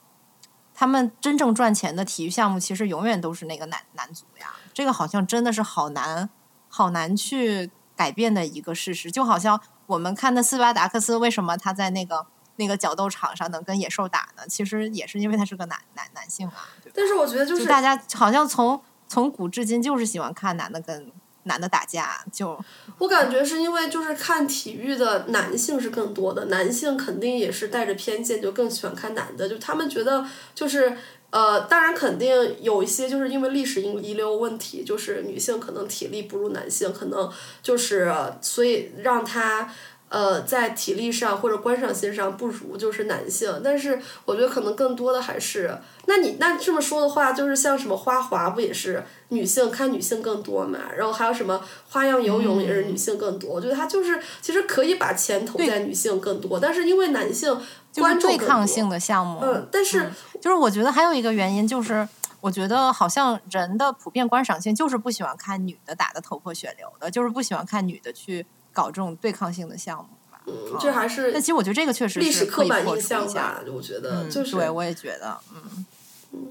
[0.74, 4.54] 他们真正赚钱的体育项目，其实永远都是那个男男足呀。
[4.74, 6.30] 这个好像真的是好难，
[6.68, 9.10] 好难去改变的一个事实。
[9.10, 12.26] 就好像我们看的斯巴达克斯，为什么他在那个
[12.58, 14.44] 那个角斗场上能跟野兽打呢？
[14.50, 16.68] 其实也是因为他是个男男男性啊。
[16.94, 18.82] 但是我觉得就是大家好像从。
[19.08, 21.12] 从古至今就是喜欢看男的跟
[21.44, 22.60] 男的打架，就
[22.98, 30.98] 我感觉是因为就是看体育的男性是更多的，男性肯定也是带着偏见，就更喜欢看男的，就他们觉得就是
[31.30, 39.74] 呃，当然肯定有一些就是因为历史遗遗留问题，就是女性可能体力不如男性，可能就是所以让他。
[40.10, 50.80] 呃，在体力上或者观赏性上不如就是男性，但是我觉得可能更多的还是，那你那这么说的话，就是像什么花滑不也是女性看女性更多嘛？
[50.98, 57.54] 然后还有什么花样游泳也是女性更多，我觉得它就是其实可以把钱投在女性更多，但是因为男性
[57.96, 62.08] 观众对抗性的项目，嗯，但是就是我觉得还有一个原因就是，
[62.40, 68.46] 我觉得好像人的普遍观赏性就是不喜欢看女的打的头破血流的，就是不喜欢看女的去。
[68.78, 71.32] 搞这种对抗性的项目吧，嗯，这还是。
[71.34, 74.56] 但其实我觉得这个确实历史刻板印象吧，我觉得就是。
[74.56, 75.86] 对，我也觉得，嗯。
[76.34, 76.48] 嗯。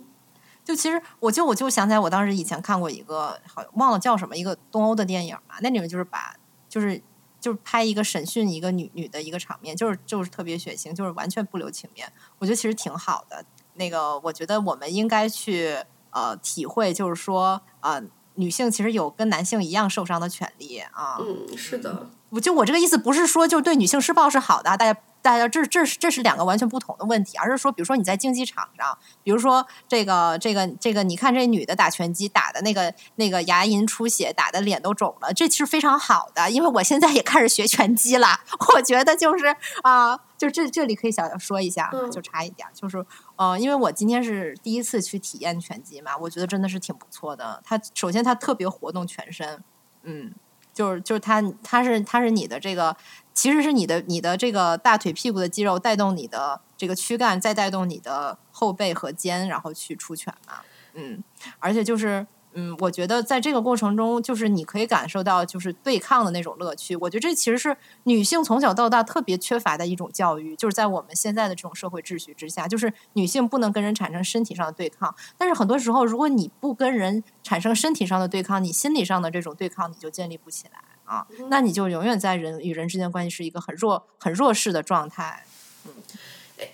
[0.64, 6.34] 就其实，我就我就想起来，我当时以前看过一个，好忘了叫什么，一个东欧的电影嘛，那里面就是把，
[6.68, 7.00] 就是
[7.40, 12.12] 就是拍一个审讯一个女女的一个场面，就是就是特别血腥，就是完全不留情面。
[12.40, 13.44] 我觉得其实挺好的。
[13.74, 15.76] 那个，我觉得我们应该去
[16.10, 18.02] 呃体会，就是说啊。
[18.36, 21.18] 女性其实有跟男性一样受伤的权利啊。
[21.20, 22.08] 嗯，是的。
[22.30, 25.00] 我就我这个意思不是说就对女性施暴是好的，大家。
[25.22, 38.38] 大家，这这是这是两个完全不同的问题，而是说，比如说你在竞技场上，比如说这个这个这个，你看这女的打拳击打的那个那个牙龈出血，打的脸都肿了，这其实非常好的，因为我现在也开始学拳击了，
[38.76, 39.46] 我觉得就是
[39.82, 43.04] 啊，就这这里可以小说一下，就差一点，就是
[43.36, 47.62] 呃，因为我今天是第一次去体验拳击嘛，我觉得真的是挺不错的。
[47.64, 49.62] 它首先它特别活动全身，
[50.02, 50.32] 嗯。
[50.76, 52.94] 就是就是它它是它是你的这个，
[53.32, 60.56] 其实是你的你的这个大腿屁股的肌肉带动你的这个躯干，再带动你的后背和肩，然后去出拳嘛。
[60.92, 61.24] 嗯，
[61.60, 62.26] 而且就是
[62.58, 66.96] 嗯，我觉得在这个过程中，就是你可以感受到就是对抗的那种乐趣。
[66.96, 75.14] 我觉得这其实是女性从小到大特别缺乏的一种教育，就是在我们现在的这种社会秩序之下，就是女性不能跟人产生身体上的对抗。
[75.36, 85.44] 但是很多时候，如果你不跟人产生身体上的对抗，你心理上的这种对抗你就建立不起来啊，那你就永远在人与人之间关系是一个很弱、很弱势的状态。
[85.84, 85.92] 嗯，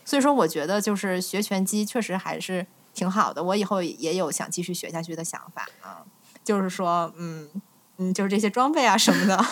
[0.05, 2.68] 所以说，我觉得就是学拳击确实还是。
[2.94, 6.02] 挺好的，我以后也有想继续学下去的想法啊。
[6.44, 7.48] 就是说，嗯
[7.98, 9.46] 嗯，就是这些装备啊什么的，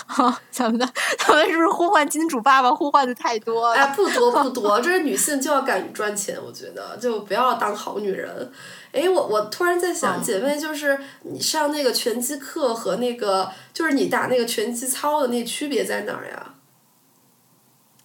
[0.51, 0.85] 怎么的？
[1.17, 3.69] 他们是不是呼唤金主爸爸呼唤的太多？
[3.69, 8.51] 哎，不多不多，这是女性就要敢于赚钱，我觉得就不要当好女人。
[8.93, 16.55] 哎，我我突然在想，姐妹，就是你上那个拳击课和那个，就是你打那个拳击操的那区别在哪儿呀？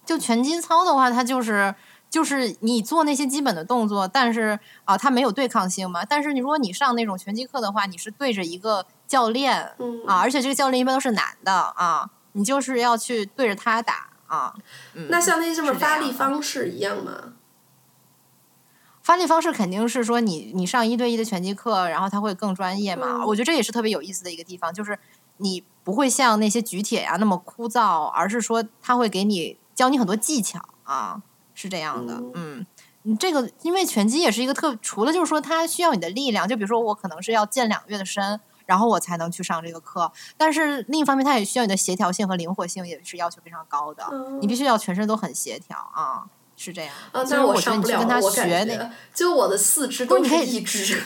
[0.04, 1.74] 就拳击操的话，它就是。
[2.08, 6.04] 就是你做那些基本的动作，但是啊，它没有对抗性嘛。
[6.04, 9.74] 但是你如果你上那种拳击课的话，你是对着一个教练
[10.06, 14.54] 啊，而且这个教练一般都是男的啊，你就是要去对着他打啊。
[15.08, 17.34] 那像那些什么发力方式一样吗？
[19.02, 23.24] 发力方式肯定是说你你上一对一的拳击课，然后他会更专业嘛。
[23.26, 24.98] 我觉得这也是特别有意思的一个地方，就是
[25.36, 31.22] 你不会像那些举铁呀那么枯燥，而是说他会给你教你很多技巧啊。
[31.56, 32.64] 是这样的，嗯，
[33.02, 44.04] 你这个因为拳击也是一个特，除了就是说它需要你的力量，就比如说我可能是要健两个月的身，然后我才能去上这个课，但是另一方面它也需要你的协调性和灵活性，也是要求非常高的，
[44.40, 46.26] 你必须要全身都很协调啊，
[46.58, 46.94] 是这样。
[47.10, 51.02] 啊，但是我上不了，我感觉就我的四肢都是一只。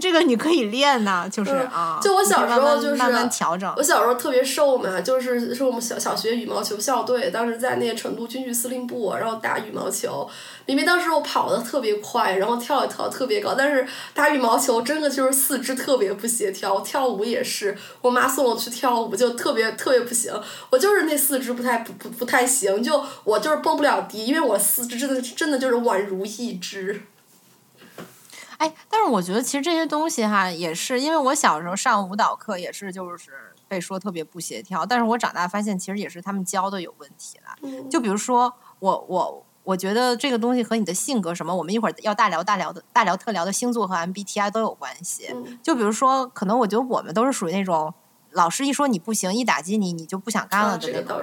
[0.00, 3.72] 这个你可以练呐，就是啊，就我小时候就是慢慢调整。
[3.76, 10.28] 我小时候特别瘦嘛，就是是我们小小学羽毛球校队，当时在那个成都军区司令部，然后打羽毛球。
[10.66, 16.80] 明明当时我跑的特别快，然后跳也跳特别高，但是打羽毛球真的就是四肢特别不协调。
[16.80, 20.32] 跳舞也是，我妈送我去跳舞就特别特别不行，
[20.70, 27.02] 我就是那四肢不太不不不太行，就我就是蹦不了迪，因为我四肢真的真的就是宛如一只。
[28.58, 33.30] 哎，但是我觉得其实这些东西哈，也是因为我小时候上舞蹈课也是，就是
[33.66, 34.86] 被说特别不协调。
[34.86, 37.88] 但是我长大发现，其实也是他们教的有问题了。
[37.90, 45.34] 就比如说，我我我觉得这个东西和你的性格什么，我们一会儿要大聊大聊的大聊特聊的星座和 MBTI 都有关系。
[45.62, 47.92] 就比如说，可能我觉得我们都是属于那种
[48.30, 51.22] 老师一说你不行，一打击你，你就不想干了的那种。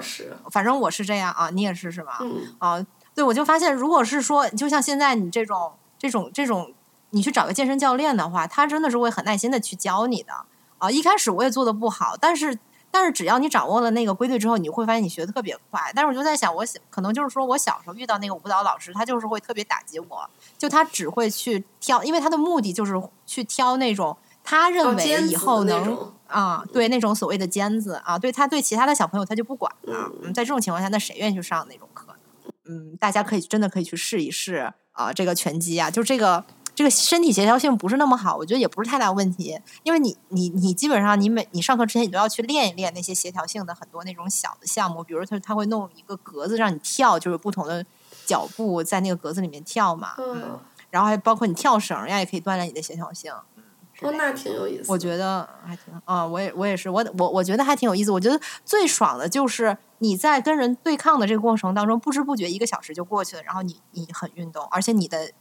[0.50, 2.12] 反正我是这样啊，你也是是吗？
[2.58, 6.72] 啊，对，我就发现，如果是说，就像现在你这种这种这种。
[7.12, 10.32] 你去找个健身教练的话，他真的是会很耐心的去教你的
[10.78, 10.90] 啊。
[10.90, 12.58] 一开始我也做的不好，但是
[12.90, 15.92] 但是只要你掌握了那个规律之后，你会发现你学的特别快。
[15.94, 30.10] 但是我就在想，我可能就是说我小时候遇到那个舞蹈老师，他就是会特别打击我，就他只会去挑，因为他的目的就是去挑那种他认为以后能啊，对那种所谓的尖子啊，对他对其他的小朋友他就不管了。
[30.22, 32.14] 嗯，在这种情况下，那谁愿意去上那种课呢？
[32.64, 36.42] 嗯，大家可以真的可以去试一试啊，这个拳击啊，就这个。
[36.74, 47.84] 这个身体协调性不是那么好，我觉得也不是太大问题，因为你你你基本上你每你上课之前你都要去练一练那些协调性的很多那种小的项目，比如他他会弄一个格子让你跳，就是不同的
[48.24, 50.58] 脚步在那个格子里面跳嘛，嗯，
[50.88, 53.62] 然后还包括你跳绳呀，也可以锻炼你的协调性，嗯，
[54.00, 65.32] 哦，那挺有意思，我觉得还挺啊，我也我也是，我我我觉得还挺有意思，我觉得最爽的就是你在跟人对抗的这个过程当中，不知不觉一个小时就过去了，然后你你很运动，而且你的。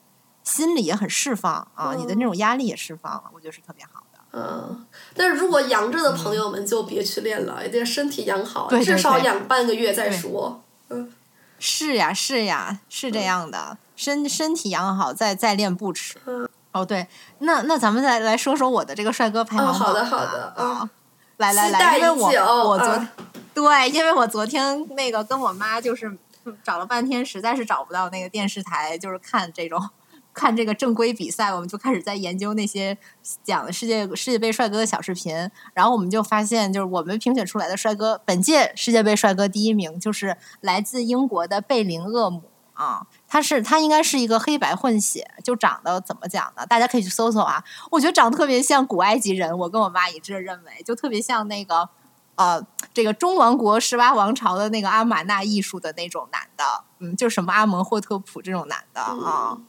[0.44, 4.20] 心里也很释放啊，你的那种压力也释放了，我觉得是特别好的。
[4.34, 10.64] 嗯，但是如果阳着的朋友们就别去练了，一定身体养好，至少养半个月再说。
[10.90, 11.14] 嗯，
[11.60, 16.18] 是呀，是呀，是这样的，身身体养好再再练不迟。
[16.26, 17.06] 嗯，哦对，
[17.40, 19.74] 那那咱们再来说说我的这个帅哥排行榜。
[19.74, 20.90] 好的，好的啊，
[21.36, 23.08] 来来来，因为我我昨
[23.54, 26.18] 对，因为我昨天那个跟我妈就是
[26.64, 29.90] 找了半天，实在是找不到那个电视台，就是看这种。
[30.34, 32.98] 看这个正规比赛，我们就开始在研究那些
[33.44, 35.36] 讲世界世界杯帅哥的小视频，
[35.74, 46.66] 然后我们就发现，就是我们评选出来的帅哥，本届世界杯帅哥第一名就是来自英国的贝林厄姆啊，他是他应该是一个黑白混血，就长得怎么讲呢？
[46.66, 51.88] 大家可以去搜搜啊，我觉得长得特别像古埃及人，我跟我妈一致认为，就特别像那个
[52.36, 59.52] 呃这个中王国十八王朝的那个阿玛纳艺术的那种男的，嗯，就什么阿蒙霍特普这种男的啊。
[59.52, 59.66] 嗯，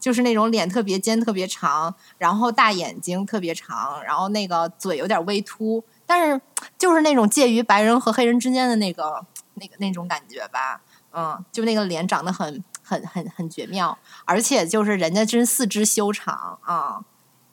[0.00, 6.40] 就是那种脸特别尖、特别长，然后大眼睛特别长，然后那个嘴有点微凸，但是
[6.76, 10.80] 就是那种介于白人和黑人之间的那个、那个那种感觉吧。
[11.12, 17.04] 嗯，就那个脸长得很、很、很、很绝妙，而且就是人家真四肢修长啊。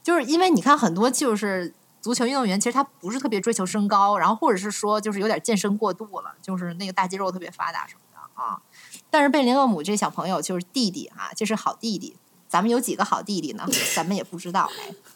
[0.03, 8.61] 就是因为你看很多就是足球运动员，其实他不是特别追求身高，然后或者是说就是有点健身过度了，就是那个大肌肉特别发达什么的啊。
[9.09, 12.15] 但是贝林厄姆这小朋友就是弟弟啊，这是好弟弟。
[12.47, 13.67] 咱们有几个好弟弟呢？
[13.95, 14.69] 咱们也不知道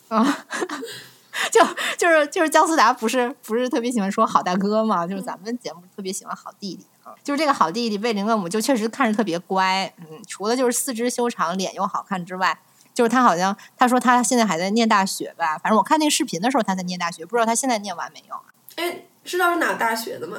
[0.09, 0.45] 哎啊。
[1.49, 1.65] 就
[1.97, 5.07] 就是就是姜思达不是不是特别喜欢说好大哥嘛？
[5.07, 7.15] 就是咱们节目特别喜欢好弟弟啊。
[7.23, 9.91] 就是这个好弟弟贝林厄姆，就确实看着特别乖。
[9.97, 12.59] 嗯，除了就是四肢修长、脸又好看之外。
[12.93, 18.35] 就是他好像他说他现在还在念大学吧，反正我看那个视频的时候他在念大学，不知道他现在念完没有。
[18.75, 20.37] 哎，知道是哪个大学的吗？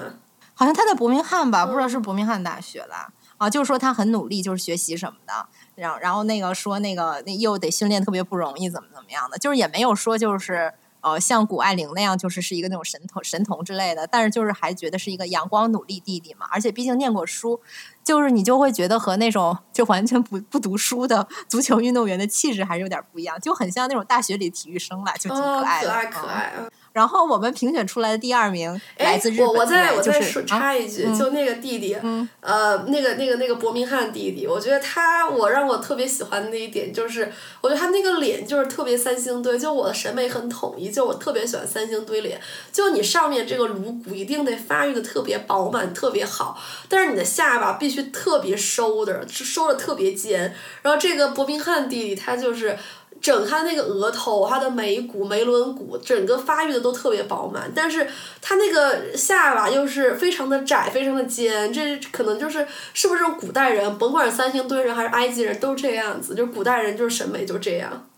[0.52, 3.08] 好像他在伯明翰吧，不知道是伯明翰大学了
[3.42, 3.50] 啊。
[3.50, 17.60] 就是说他很努力，就是学习什么的，然后然后那个说那个那又得训练特别不容易，怎么怎么样的，就是也没有说就是呃像谷爱凌那样就是是一个那种神童神童之类的，但是就是还觉得是一个阳光努力弟弟嘛，而且毕竟念过书。
[18.04, 25.88] 就是你就会觉得和那种就完全不不读书的足球运动员的气质还是有点不一样，就很像那种大学里体育生吧，就挺可爱的。
[25.88, 26.52] 可爱可爱。
[26.92, 52.76] 然后我们评选出来的第二名来自日本，我我再我再说插一句，就那个弟弟，嗯、呃，那个那个那个伯明翰弟弟，我觉得他我让我特别喜欢的那一点就是，我觉得他那个脸就是特别三星堆，就我的审美很统一，就我特别喜欢三星堆脸，就你上面这个颅骨一定得发育的特别饱满，特别好，但是你的下巴必须特别收的，收的特别尖，然后这个伯明翰弟弟他就是。
[53.22, 68.08] 整他那个额头，他的眉骨、眉轮骨，整个发育的都特别饱满，但是他那个下巴又是非常的窄，非常的尖，这可能就是是不是古代人，甭管是三星堆人还是埃及人，都这样子，就是古代人就是审美就这样。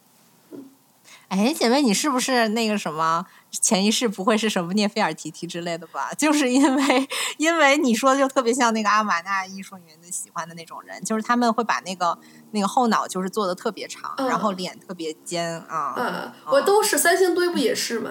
[1.28, 3.26] 哎，姐妹，你是不是那个什么？
[3.60, 6.12] 前一世不会是什么涅菲尔提提之类的吧？
[6.18, 12.18] 就是因为，因为你说的就特别像那个阿玛纳艺术里面的喜欢的那种人，就是他们会把那个
[12.54, 15.94] 那个后脑就是做的特别长，然后脸特别尖啊。
[15.98, 18.10] 嗯，我都是三星堆不也是吗？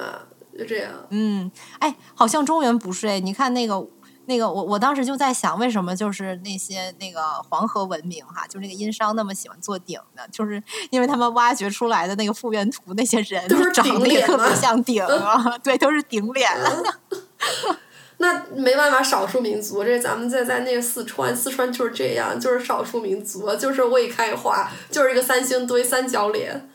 [0.55, 0.91] 就这样。
[1.09, 3.87] 嗯，哎，好像中原不是哎，你看那个。
[4.25, 16.49] 那个我我当时就在想，为什么就是那些那个黄河文明哈，就那个殷商那么喜欢做鼎的，就是因为他们挖掘出来的那个复原图，那些人都长得也特别像鼎啊，对，都是顶脸。
[18.23, 26.69] 那没办法，少数民族，这咱们在在那个四川，四川就是这样，就是少数民族，就是未开化，就是一个三星堆三角脸。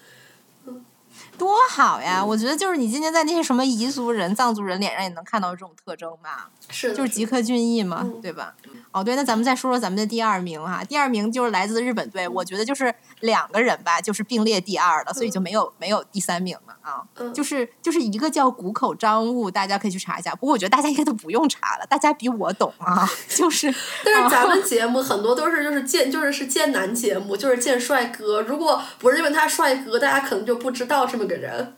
[1.39, 2.23] 多好呀！
[2.23, 6.51] 我觉得就是你今天在那些什么彝族人、藏族人脸上也能看到这种特征吧？
[6.69, 8.55] 是，就是吉克隽逸嘛，对吧？
[8.91, 10.83] 哦，对，那咱们再说说咱们的第二名哈。
[10.85, 17.03] 第二名就是来自日本队，我觉得就是两个人吧，就是并列第二了，所以就没有没有第三名了啊。
[17.33, 20.35] 就是就是一个叫谷口张悟，大家可以去查一下。
[20.35, 23.09] 不过我觉得大家应该都不用查了，大家比我懂啊。
[23.29, 23.73] 就是，
[24.05, 28.41] 但是咱们节目很多都是就是见就是是见男节目，就是见帅哥。
[28.43, 31.75] 如果不是因为他帅哥，大家可能就不知道这么个人。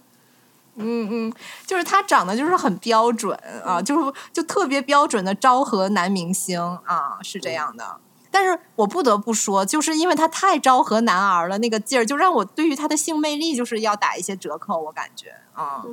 [0.77, 1.33] 嗯嗯，
[1.67, 7.97] 就是他长得就是很标准啊，就是就特别标准的昭和男明星啊，是这样的。
[8.31, 15.85] 但是我不得不说，就是因为他太昭和男儿了，那个劲儿就让我对于他的性魅力就是要打一些折扣，我感觉啊。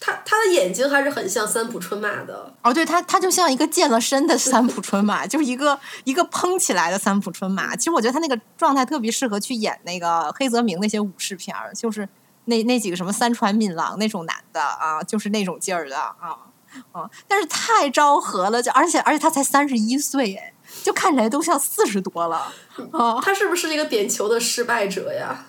[0.00, 7.76] 他他的眼睛还是很像三浦春马的哦，对他他就像一个健了身的三浦春马， 就是一个一个蓬起来的三浦春马。
[7.76, 12.08] 其实我觉得他那个状态特别适合去演那个黑泽明那些武士片儿，就是。
[12.46, 16.36] 那那几个什么三船敏郎那种男的啊，就是那种劲儿的啊
[16.92, 17.08] 啊！
[17.28, 20.52] 但是太昭和了，就而且而且他才三十一岁哎，
[20.82, 22.52] 就看起来都像四十多了
[22.92, 23.20] 啊！
[23.22, 25.46] 他是不是一个点球的失败者呀？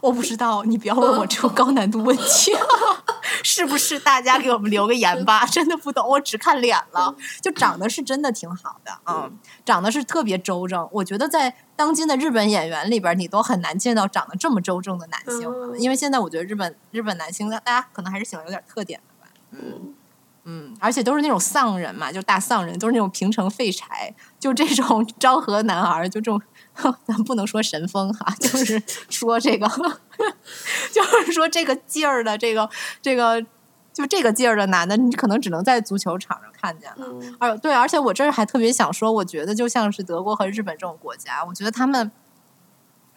[0.00, 2.52] 我不知道，你不要问我这种高难度问题，
[3.42, 3.98] 是不是？
[3.98, 10.88] 大家给我们留个言吧，真的不懂，我只看脸了，就长得是真的挺好的嗯，长得是特别周正。
[10.92, 19.32] 我觉得在当今的日本演员里边，你都很难见到长得这么周正的男性，因为现在我觉得日本日本男星，大家可能还是喜欢有点特点的吧。
[19.52, 19.94] 嗯
[20.44, 26.42] 嗯，而且都是那种丧人嘛，就大丧人，都是那种平成废柴，就这种 昭和男儿，就这种。
[27.06, 29.68] 咱不能说神风哈，就是说这个，
[30.92, 32.68] 就是说这个劲儿的这个
[33.00, 33.40] 这个，
[33.92, 37.06] 就这个劲儿的男的，你可能只能在足球场上看见了。
[37.38, 42.10] 而对，而且我这儿还特别想说，我觉得就像是德国和日本这种国家，我觉得他们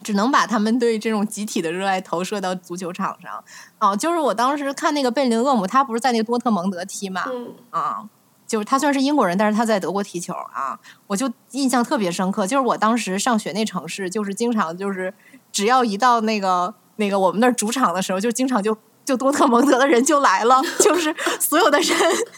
[0.02, 3.42] 只能把他们对这种集体的热爱投射到足球场上。
[3.78, 7.24] 哦，就是我当时看那个贝林厄姆，他不是在那个多特蒙德踢嘛？
[7.70, 8.08] 啊。
[8.46, 12.46] 就是他虽然是英国人，但是他在德国踢球啊，我就印象特别深刻。
[12.46, 15.12] 就是我当时上学那城市，就是经常就是
[15.50, 21.88] 只要一到那个那个我们那儿主场的时候，就经常就就多特蒙德的人就来了，就是所有的人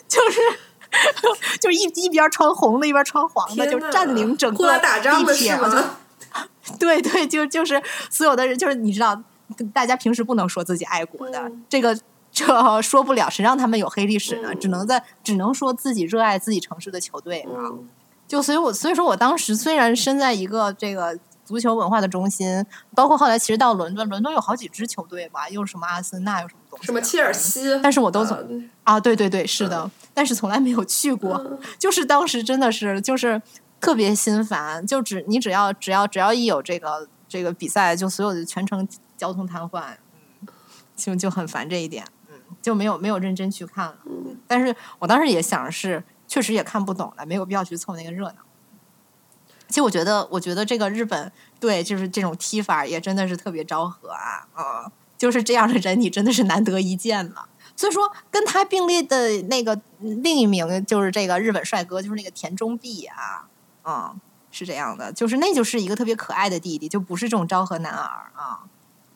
[0.09, 0.41] 就是
[1.61, 5.57] 就一一边穿红的，一边穿黄的，就占领整个地铁。
[5.57, 5.85] 吗？
[6.79, 9.23] 对对，就就是所有的人，就是你知道。
[9.73, 11.99] 大家平时不能说自己爱国的，嗯这个
[12.31, 14.51] 这说不了，谁让他们有黑历史呢？
[14.53, 17.70] 嗯只能在只能说自己热爱自己城市的球队啊。
[17.70, 17.89] 嗯
[18.29, 22.62] 就所以我，所以说我当时虽然身在一个这个足球文化的中心，
[22.95, 28.37] 包括后来其实到伦敦，伦敦有好几支球队吧，又是什么阿森纳，又什么东西、什么切尔西，但是我都从
[28.85, 31.39] 啊啊，对对对，是的，但是从来没有去过。
[31.39, 33.41] 嗯 就是当时真的是就是
[33.81, 39.83] 特别心烦，就只你只要只要只要一有这个这个比赛，就所有的全程交通瘫痪，
[40.43, 40.49] 嗯，
[40.95, 42.12] 就就很烦这一点，嗯，
[42.61, 43.97] 就没有没有认真去看了。
[44.47, 48.37] 但是我当时也想是，确实也看不懂了，没有必要去凑那个热闹。
[49.69, 51.31] 其实我觉得，我觉得这个日本
[51.61, 57.49] 对就是这种踢法也真的是特别昭和啊，啊、就是这样的人你真的是难得一见了。
[57.77, 63.47] 所以说，跟他并列的那个另一名就是这个日本帅哥，就是那个田中碧啊，
[63.85, 64.19] 嗯，
[64.51, 68.65] 是这样的，就是那就是一个特别可爱的弟弟，就不是这种昭和男儿啊，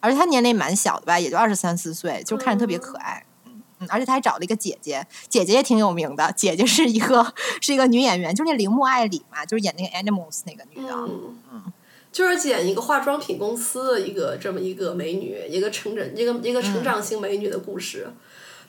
[0.03, 3.25] 而且他年龄蛮小的吧，也就二十三四岁，就看着特别可爱。
[3.47, 10.93] 嗯嗯，而且他还找了一个姐姐，姐姐也挺有名的，姐姐是一个是一个女演员，就是那铃木爱里嘛，就是演那个 Animals 那个女的。
[10.93, 11.73] 嗯，
[12.13, 18.13] 就是演一个化妆品公司的一个这么一个美女，一个成长一个一个成长型美女的故事。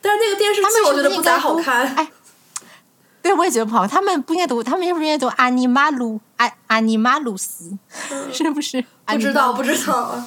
[0.00, 1.94] 但是那个电视剧我觉得不咋是不是应该好看。
[1.94, 2.10] 哎，
[3.22, 3.86] 对，我也觉得不好。
[3.86, 7.76] 他们不应该读，他们是不是应该读阿尼马鲁阿阿尼马鲁斯？
[8.32, 8.84] 是不是？
[9.06, 10.24] 不知道，不知道。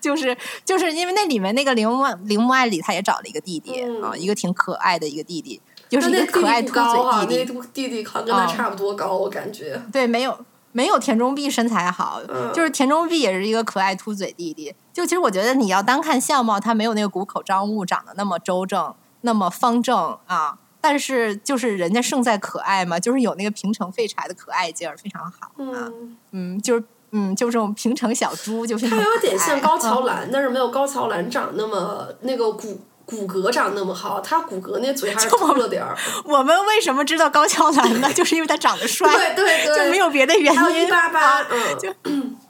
[0.00, 7.52] 就是就是因为那里面那个铃木铃木爱里，他也找了一个弟弟、嗯啊，一个挺可爱的一个弟弟，就是一个可爱弟弟秃不高哈，嘴弟弟。
[7.58, 9.80] 那弟弟好像跟他哦差不多高，我感觉。
[9.92, 10.38] 对，没有
[10.72, 14.74] 没有田中碧身材好，嗯就是田中碧也是一个可爱秃嘴弟弟。
[14.92, 20.58] 就其实我觉得你要单看相貌，他没有那个谷口张悟长得那么周正，那么方正啊。
[20.84, 25.88] 但是就是人家胜在可爱嘛，就是有那个平成废柴的可爱劲儿，非常好啊。
[25.88, 26.82] 嗯，嗯，就是
[27.12, 35.94] 嗯，就这种平成小猪，就非常他有点像高嗯桥兰，但是没有高桥兰长那么那个骨骨骼长那么好，他骨骼那嘴还是凸了点儿。
[36.24, 38.10] 我们为什么知道高桥兰呢？
[38.14, 40.58] 就是因为他长得帅，对对 对，就没有别的原因。
[40.58, 41.90] 还有一八八，啊嗯，就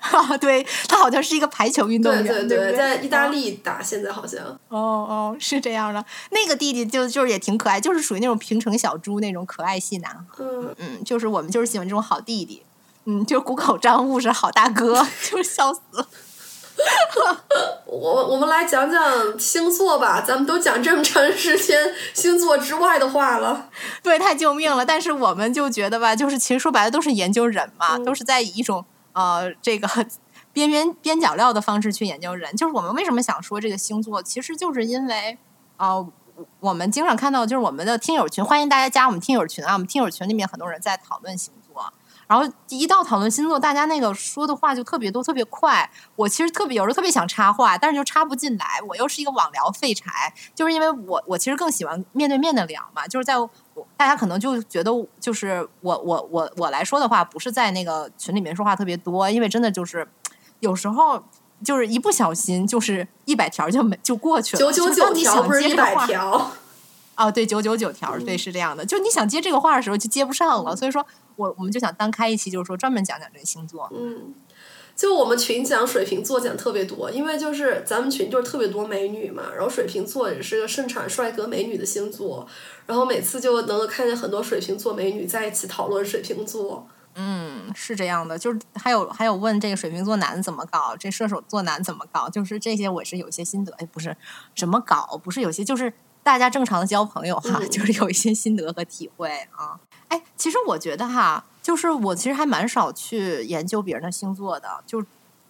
[0.00, 2.76] 啊，对他好像是一个排球运动对员，对对对？
[2.76, 4.40] 在意大哦利打，现在好像。
[4.68, 6.04] 哦哦，是这样的。
[6.30, 10.24] 那个弟弟就就是也挺可爱，就是属于那种平成小猪那种可爱系男孩。
[10.38, 12.62] 嗯，嗯，就是我们就是喜欢这种好弟弟。
[13.04, 16.06] 嗯，就是谷口张悟是好大哥， 就是笑死了。
[17.86, 23.68] 我我们来讲讲星座吧，咱们都讲这么长时间星座之外的话了。
[24.02, 24.84] 对，太救命了！
[24.84, 29.86] 但是我们就觉得吧，就是其实说白了都是研究人嘛，嗯都是在以一种呃这个
[30.52, 32.56] 边边边角料的方式去研究人。
[32.56, 35.38] 就是我们为什么想说这个星座，其实就是因为
[35.76, 36.04] 呃
[36.60, 39.74] 我们经常看到，就是我们的听友群，欢迎大家加我们听友群啊！
[39.74, 41.61] 我们听友群里面很多人在讨论星座。
[42.32, 45.90] 然后一到讨论星座，大家那个说的话就特别多，特别快。
[46.16, 48.80] 我其实特别有时候特别想插话，但是就插不进来。
[48.88, 53.34] 我又是一个网聊废柴，就是因为我我其实更喜欢面对面的聊嘛，就是在
[53.98, 60.08] 大家可能就觉得就是我我我我来说的话，不是在那个群里面说话特别多，因为真的就是
[60.60, 61.22] 有时候
[61.62, 66.50] 就是一不小心就是一百条就没就过去了，九九九条不是一百条。
[67.16, 68.84] 哦，对，九九九条，对，是这样的。
[68.84, 70.74] 就你想接这个话的时候，就接不上了。
[70.74, 71.06] 所以说
[71.36, 73.90] 我我们就想单开一期，就是说专门讲讲这个星座。
[73.94, 74.34] 嗯，
[74.96, 82.46] 就我们群讲水瓶座讲特别多，因为就是咱们群就是特别多美女嘛，然后水瓶座也是个盛产帅哥美女的星座，
[82.86, 86.86] 然后每次就能够看见很多水瓶座美女在一起讨论水瓶座。
[87.14, 93.72] 嗯，是这样的，就是还有还有问这个水瓶座男怎么搞，这射手座男怎么搞，就是这些我是有些心得。
[93.74, 94.16] 哎，不是
[94.56, 95.92] 怎么搞，不是有些就是
[96.22, 99.80] 大家正常的交朋友哈，嗯就是有一些心得和体会啊。
[100.08, 105.04] 哎，其实我觉得哈，就是我其实还蛮少去研究别人的星座的，就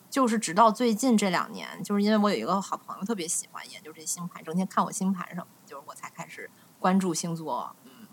[0.09, 6.49] 就是直到最近这两年，就是因为我有一个好朋友特别喜欢研究这星盘，整天看我星盘什么的，就是我才开始
[6.79, 7.75] 关注星座。
[7.85, 8.07] 嗯，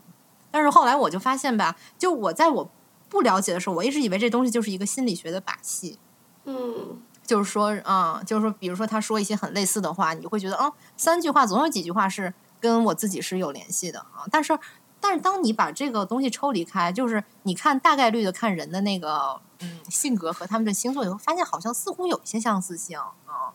[0.51, 2.69] 但是后来我就发现吧，就我在我
[3.07, 5.97] 不了解的时候，我一直以为这东西就是一个心理学的把戏，
[6.45, 14.25] 嗯就是说，嗯，就是说，比如说他说一些很类似的话，你会觉得，嗯，三句话总有几句话是跟我自己是有联系的啊。
[14.31, 14.57] 但是，
[14.99, 23.53] 但是当你把这个东西抽离开，就是你看大概率的看人的那个嗯性格和他们的星座以后，发现好像似乎有一些相似性啊，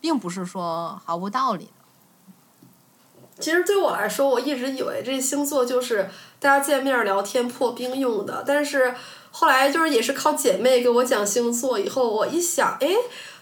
[0.00, 1.72] 并不是说毫无道理的。
[3.38, 8.94] 其实对我来说，我一直以为这星座就是大家见面聊天破冰用的，但是
[9.30, 12.88] 后来就是也是靠姐妹给我讲星座以后，我一想，哎，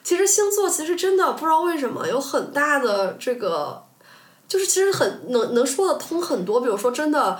[0.05, 3.87] 其实星座其实真的不知道为什么有很大的这个，
[4.49, 7.39] 就是其实很能能说得通很多，比如说真的。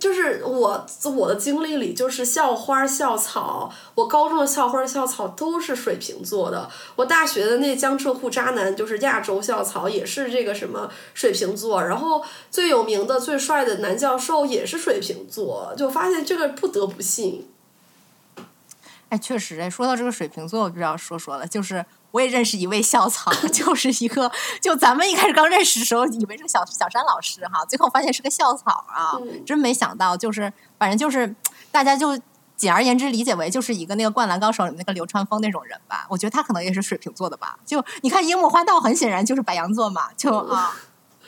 [0.00, 6.70] 就是我我的经历里，就是校花校草，我高中的校花校草都是水瓶座的。
[6.96, 11.84] 我大学的那江浙沪渣男就是亚洲校草，也是这个什么水瓶座。
[11.84, 17.46] 然后最有名的、最帅的男教授也是水瓶座，就发现这个不得不信。
[19.10, 24.30] 哎，确实哎，说到这个水瓶座，我就要说说了，就是我也认识一位校草， 就是一个
[24.60, 29.12] 就咱们一开始刚认识的时候，以为是个小小山老师哈，最后发现是个校草啊，
[29.46, 31.34] 真没想到，就是反正就是
[31.70, 32.18] 大家就
[32.56, 40.74] 简而言之理解为就是一个那个灌篮高手里那个流川枫那种人吧，我觉得他可能也是水瓶座的吧，就你看樱木花道很显然就是白羊座嘛，就啊，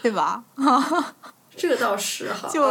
[0.03, 0.43] 对吧？
[1.55, 2.63] 这个倒是哈，就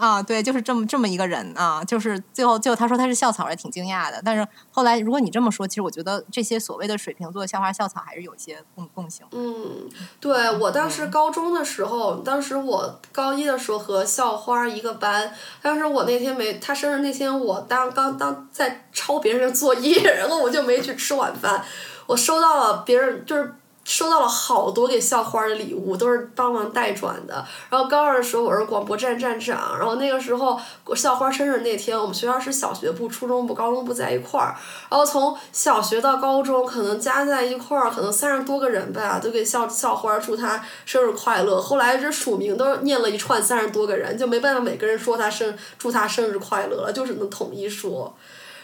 [0.00, 4.20] 啊，对，就是这么这么一个人啊，就是最后最后他说他是校草，也挺惊讶的。
[4.24, 9.26] 但是后来如果你这么说，其实我觉得这些所谓的水瓶座校花校草还是有一些共共性。
[9.32, 9.88] 嗯，
[10.20, 21.62] 对我当时高中的时候，当时我高一的时候和校花一个班，当时我那天没他生日那天，我当刚当在抄别人的作业， 然后我就没去吃晚饭，
[22.06, 23.54] 我收到了别人就是。
[23.84, 27.44] 收到了好多给校花的礼物，都是帮忙代转的。
[27.68, 29.78] 然后高二的时候，我是广播站站长。
[29.78, 30.58] 然后那个时候，
[30.96, 34.56] 校花生日那天，我们学校是小学部、初中部、高中部在一块儿。
[34.88, 41.60] 然后从小学到高中，可能加在一块儿，可能三十多个人吧，都给校校花祝她生日快乐。
[41.60, 48.16] 后来这署名都念了一串，三十多个人就没办法每个人说她生祝她生日快乐了，就只能统一说。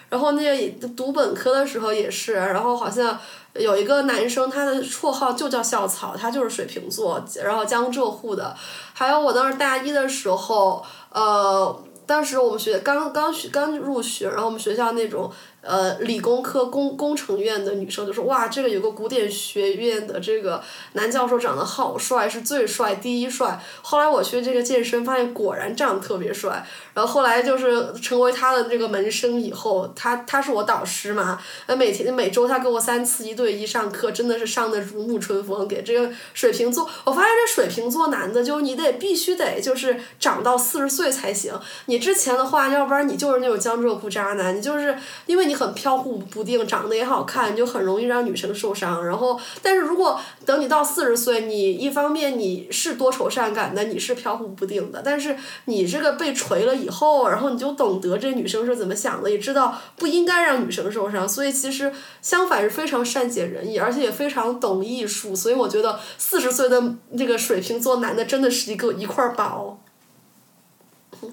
[0.09, 3.19] 然后那个读本科的时候也是，然后好像。
[3.55, 8.55] 有一个男生，他的绰号就叫校草，他就是水瓶座，然后江浙沪的。
[8.93, 15.31] 还有我当时大一的时候，呃，当时我们学刚刚学刚入学，然后我们学校那种。
[15.63, 20.63] 呃，理工科工工程院的女生就说：“哇，这个有个古典学院的这个
[20.95, 26.67] 男教授长得好帅，是最帅第一帅。”后来我去这个健身，发现果然长得特别帅。
[27.07, 35.69] 后来就是成为他的这个门生以后，他他是我导师嘛，那每天每周他给我三次一对一上课，真的是上的如沐春风。
[35.69, 41.53] 给这个水瓶座，我发现这水瓶座男的，就你得必须得就是长到四十岁才行。
[41.85, 44.97] 你之前的话，要不然你就是那种江浙沪渣男，你就是
[45.27, 45.51] 因为。
[45.51, 49.05] 你很飘忽不定，长得也好看，就很容易让女生受伤。
[49.05, 61.29] 然后，但是如果等你到四十岁，你一方面你是多愁善感的，你是飘忽不定的，但是你这个被锤了以后，然后你就懂得这女生是怎么想的，也知道不应该让女生受伤。
[61.29, 65.35] 所以其实相反是非常善解人意，而且也非常懂艺术。
[65.35, 66.83] 所以我觉得四十岁的
[67.17, 69.79] 这个水瓶座男的真的是一个一块宝。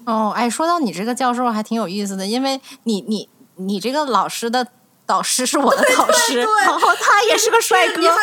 [0.04, 3.28] 哦，哎，说到你这个教授还挺有意思的，因为你你。
[3.60, 4.64] 你这个老师的
[5.04, 8.14] 导师是我的导师，然后他也是个帅哥，你还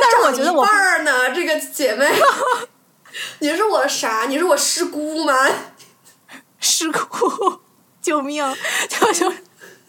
[0.00, 2.06] 但是我觉得我半呢，这个姐妹，
[3.40, 4.26] 你是我啥？
[4.28, 5.34] 你是我师姑吗？
[6.60, 7.60] 师姑，
[8.00, 8.44] 救命！
[8.88, 9.32] 就就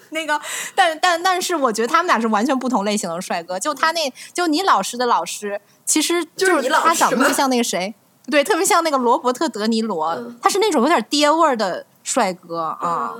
[0.09, 0.41] 那个，
[0.73, 3.59] 但但但是，我觉得他们俩是完全不同类型的帅哥。
[3.59, 7.93] 就他那，就你老师的老师，其实就是他长得像那个谁，
[8.29, 13.13] 对，特别像那个罗伯特·德尼罗，他是那种有点爹味儿的帅哥啊。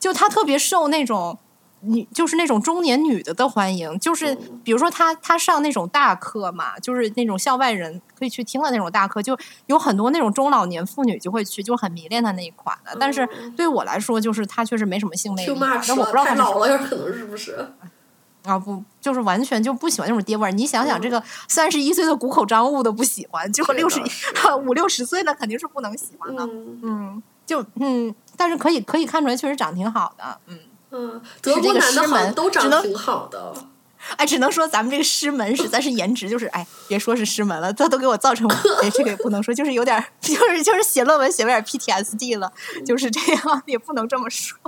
[0.00, 1.38] 就他特别受那种
[1.82, 3.98] 女，就是那种中年女的的欢迎。
[3.98, 12.96] 就是比如说她她上那种大课嘛，就是那种校外人可以去听的那种大课，就有很多那种中老年妇女就会去，就很迷恋她那一款的。
[12.98, 15.54] 但是对我来说，就是她确实没什么性魅力。
[15.60, 17.72] 但我不知道她老了，有可能是不是？
[18.44, 20.50] 啊不，就是完全就不喜欢那种爹味儿。
[20.50, 24.00] 你想想，这个三十一岁的谷口张悟都不喜欢，就六十
[24.66, 26.44] 五六十岁的肯定是不能喜欢的。
[26.82, 27.22] 嗯。
[27.44, 30.58] 就嗯，但是可以可以看出来，确实长挺好的，嗯
[30.92, 33.54] 嗯，德国男的好都长挺好的，
[34.16, 38.46] 哎，只能说咱们这个师门实在是颜值，就是哎，别说是师门了，这都给我造成，
[38.82, 42.52] 哎，这个也不能说，就是有点，就是就是写论文写了点 PTSD 了，
[42.84, 44.58] 就是这样，也不能这么说，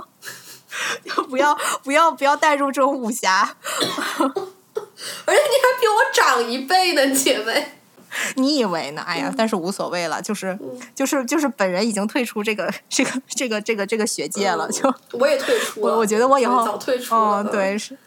[1.03, 7.79] 就不要不要不要带入这种武侠， 而且你还比我长一辈呢，姐妹。
[8.35, 9.01] 你以为呢？
[9.01, 10.57] 哎呀，但是无所谓了，就是
[10.93, 15.97] 就是就是本人已经退出这个这个这个这个这个学界了，就我也退出了。
[15.97, 17.43] 我觉得我以后早退出了。
[17.43, 17.97] 对，是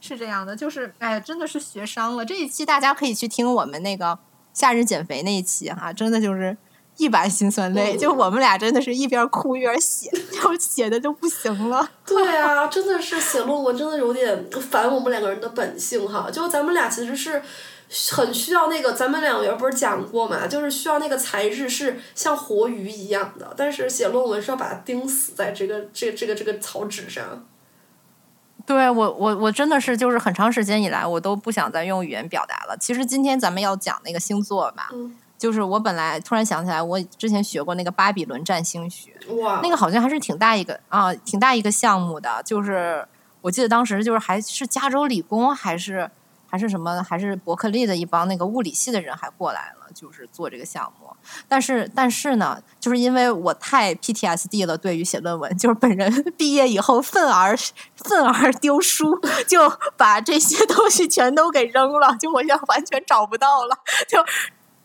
[0.00, 2.24] 是这样的，就是哎，真的是学伤了。
[2.24, 4.18] 这一期大家可以去听我们那个
[4.52, 6.56] 夏日减肥那一期哈，真的就是
[6.96, 11.88] 一把辛酸泪，就我们俩真的是一边哭一边写， 就写的就不行了。
[12.06, 17.42] 对啊，真的是写论文真的有点反我们两个人的本性哈，就咱们俩其实是。
[18.12, 20.46] 很需要那个，咱们两个不是讲过嘛？
[20.46, 27.46] 就是需要那个材质是像活鱼一样的，但是写论文是要把它钉死在这个这这个这个草纸上。
[28.64, 32.76] 对我我我真的是就是很长时间以来我都不想再用语言表达了。
[32.78, 34.88] 其实今天咱们要讲那个星座吧，
[35.36, 39.10] 就是我本来突然想起来，我之前学过那个巴比伦占星学，
[39.42, 42.40] 哇，那个好像还是挺大一个啊，挺大一个项目的。
[42.44, 43.04] 就是
[43.40, 46.08] 我记得当时就是还是加州理工还是
[46.52, 51.08] 还是什么还是伯克利的一帮那个物理系的人还过来了，就是做这个项目。
[51.48, 57.56] 但是但是呢，就是因为我太 PTSD 了，对于写论文，就是本人 毕业以后愤而
[57.96, 64.22] 愤而丢书，就把这些东西全都给扔了，就我现在完全找不到了，就。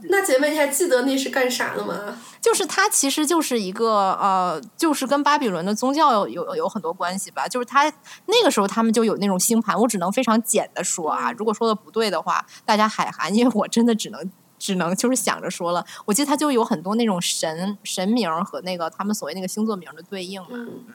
[0.04, 2.20] 那姐妹，你还记得那是干啥的吗？
[2.40, 7.48] 就是它其实就是一个呃，就是跟巴比伦的宗教有有有很多关系吧。
[7.48, 7.92] 就是它
[8.28, 15.84] 那个时候他们就有那种星盘，我只能非常简的说啊，如果说的不对的话，大家海涵，因为我真的只能只能就是想着说了。
[16.06, 20.50] 我记得他就有很多那种神神名和那个他们所谓那个星座名的对应嘛。
[20.52, 20.86] 嗯，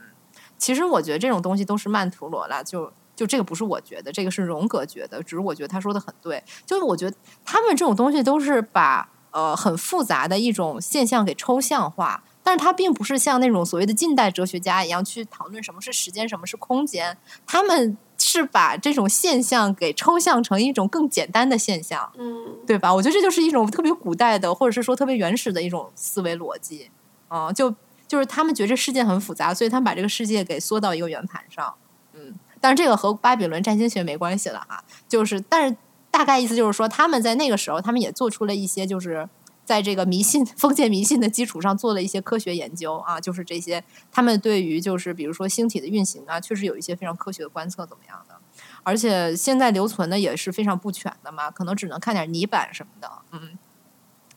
[0.56, 2.92] 其实我觉得这种东西都是曼陀罗啦，就。
[3.14, 6.42] 就这个不是我觉得，这个是荣格觉得，只是我觉得他说的很对。
[6.64, 17.16] 就是我觉得他们这种东西都是把呃很复杂的一种现象给抽象化，但是它并不是像那种所谓的近代哲学家一样去讨论什么是时间，什么是空间。
[17.46, 22.94] 他们是把这种现象给抽象成一种更简单的现象，嗯，对吧？
[22.94, 26.90] 我觉得这就是一种特别古代的，或者是说特别原始的一种思维逻辑。
[27.28, 27.74] 嗯，就
[28.06, 31.74] 就是他们觉得这世界很复杂，所以他们把这个世界给缩到一个圆盘上。
[32.62, 35.76] 但是这个和巴比伦占星学没关系了啊，就是但是
[36.12, 39.28] 大概意思就是说，他们在那个时候，他们也做出了一些，就是
[39.64, 43.82] 在这个迷信 封建迷信的基础上做了一些科学研究啊，就是这些
[44.12, 48.36] 他们对于就是比如说星体的运行啊，确实有一些非常科学的观测怎么样的，
[48.84, 53.58] 而且现在留存的也是非常不全的嘛，可能只能看点泥板什么的，嗯，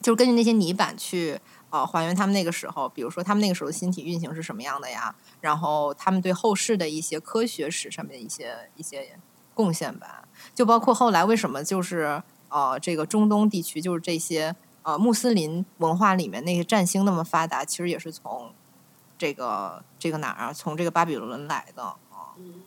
[0.01, 1.39] 就是根据那些泥板去。
[1.75, 5.13] 呃，还原他们那个时候，比如说他们那个时候的星体运行是什么样的呀？
[5.41, 9.19] 然后他们对后世的一些科学史上面的一些一些
[9.53, 10.23] 贡献吧，
[10.53, 18.53] 就包括后来为什么就是呃这个中东地区就是这些呃穆斯林文化里面那些占星那么发达，其实也是从
[19.17, 20.53] 这个这个哪儿啊？
[20.53, 21.97] 从这个巴比伦来的啊。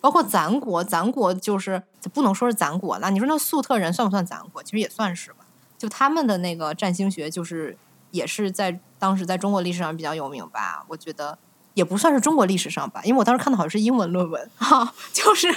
[0.02, 1.82] 包括咱国，咱国就是
[2.12, 3.10] 不能说是咱国了。
[3.10, 4.62] 你说那粟特人算不算咱国？
[4.62, 5.46] 其实也算是吧。
[5.78, 7.78] 就他们的那个占星学，就是
[8.10, 8.78] 也是在。
[8.98, 11.38] 当时在中国历史上比较有名吧，我觉得
[11.74, 15.54] 也不算是中国历史上吧，因为我当时看的好像是英文论文哈，就是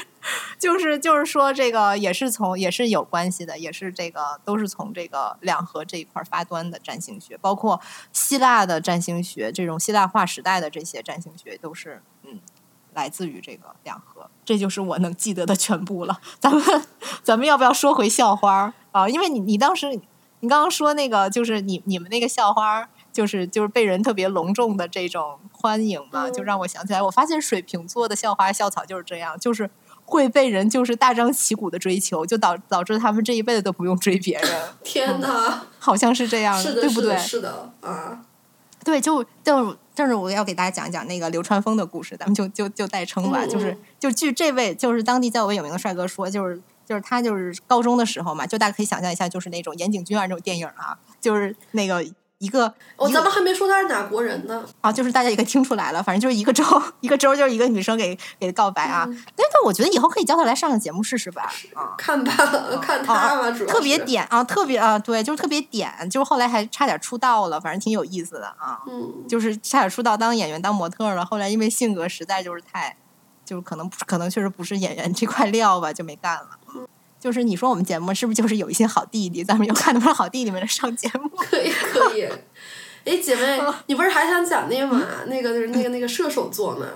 [0.60, 7.82] 就是就是说这个也是从也是有关系的，也是这个都是从这个两河这一块发端的占星学，包括
[8.14, 12.40] 希腊的占星学，这种希腊化时代的这些占星学都是嗯
[12.94, 16.20] 来自于这个两河，这就是我能记得的全部了。
[16.40, 16.64] 咱们
[17.24, 19.10] 咱们要不要说回校花啊？
[19.10, 19.90] 因为你你当时
[20.42, 22.88] 你刚刚说那个就是你你们那个校花。
[23.12, 29.70] 就是就是被人特别隆重的这种欢迎嘛，就让我想起来，我发现水瓶座的校花校草就是这样，就是
[30.06, 34.50] 会被人就是大张旗鼓的追求，就导导致他们这一辈子都不用追别人。
[34.84, 37.18] 天哪，好像是这样，是的，对不对？
[37.18, 38.24] 是的，啊，
[38.84, 52.06] 对，就就正是我要给大家讲一讲那个流川枫的故事，咱们就就就代称吧，就是就据这位就是当地较为有名的帅哥说，就是就是他就是高中的时候嘛，就大家可以想象一下，就是那种岩井俊二那种电影啊，就是那个。
[52.42, 52.66] 一个，
[52.98, 54.66] 哦，咱们还没说他是哪国人呢。
[54.82, 56.64] 啊，就是大家也可以听出来了，反正就是一个周，
[57.00, 59.06] 一个周就是一个女生给给告白啊。
[59.06, 61.52] 但是我觉得以后可以叫他来上个节目试试吧。
[61.76, 62.34] 啊，看吧，
[62.82, 68.82] 看他吧，主要特别点啊，特别啊，对，就是特别点，就是后来还差点出道了，反正挺有意思的啊。
[68.88, 72.98] 嗯，就是差点出道当演员当模特了，后来因为性格实在就是太，
[73.46, 76.48] 就是可能可能确实不是演员这块料吧，就没干了。
[77.22, 79.44] 就是你说我们节目是不是就是有一些好弟弟？
[79.44, 81.30] 咱们又看到不能好弟弟们上节目？
[81.38, 82.28] 可以可以。
[83.06, 85.06] 哎，姐妹， 你不是还想讲那个吗？
[85.28, 86.88] 那个就是那个那个射手座吗？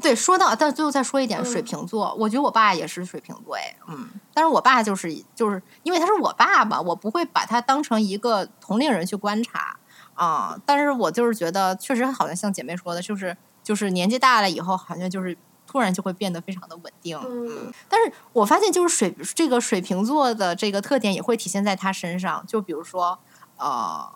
[0.00, 9.76] 对，说到，但最后再说一点，水瓶座，我觉得我爸也是水瓶座，哎，嗯，但是我爸就是就是因为他是我爸爸，我不会把他当成一个同龄人去观察
[10.14, 10.56] 啊。
[10.64, 15.36] 但是我就是觉得，确实好像像姐妹说的，就是就是年纪大了以后，好像就是。
[15.74, 23.18] 突然就会变得非常的稳定，嗯，但是我发现就是水这个水瓶座的这个特点也会体现在他身上，就比如说，
[23.56, 24.08] 呃，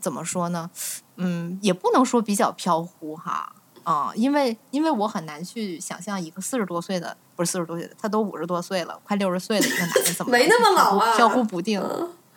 [0.00, 0.70] 怎么说呢？
[1.16, 3.52] 嗯，也不能说比较飘忽哈，
[3.84, 11.14] 啊，因为因为我很难去想象一个四十多岁的，不是四十多岁的，他都五十多岁了，快六十岁的一个男的怎么 没那么老啊？
[11.14, 11.78] 飘忽不定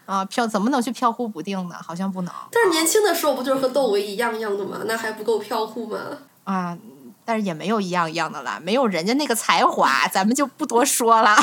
[0.05, 1.75] 啊，飘怎么能去飘忽不定呢？
[1.81, 2.33] 好像不能。
[2.51, 4.81] 但是年轻的时候不就是和窦唯一样样的吗？
[4.85, 5.97] 那还不够飘忽吗？
[6.43, 6.77] 啊。
[7.25, 11.35] 但是也没有一样一样的啦，没有人家那个才华，咱们就不多说了。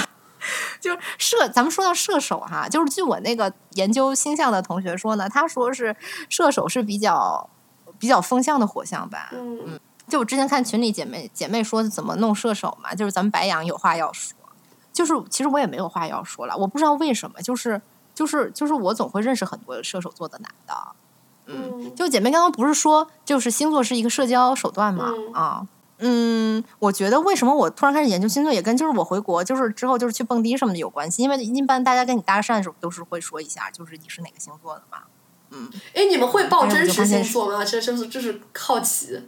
[0.80, 5.94] 就射，咱们说到射手哈，就是据我那个研究星象的同学说呢，他说是
[6.28, 7.48] 射手是比较
[7.96, 9.30] 比较风向的火象吧。
[9.32, 9.78] 嗯，
[10.08, 14.36] 就我之前看群里姐妹姐妹说怎么弄射手嘛，就是咱们白羊有话要说，
[14.92, 17.80] 就是其实我也没有话要说了，我不知道为什么，就是
[18.12, 20.74] 就是就是我总会认识很多射手座的男的。
[21.53, 25.12] 嗯，就姐妹刚刚不是说，就是星座是一个社交手段嘛？
[25.12, 25.66] 嗯啊，
[25.98, 31.22] 嗯，我觉得为什么我突然开始研究星座，也跟就是我回国就是之后就是去蹦迪什么的有关系。
[31.22, 34.98] 因为一般大家跟你搭讪的时候都是会说一下，就是你是哪个星座的嘛。
[35.50, 37.64] 嗯哎，你们会报真实星座吗？
[37.64, 39.20] 这这是就是好奇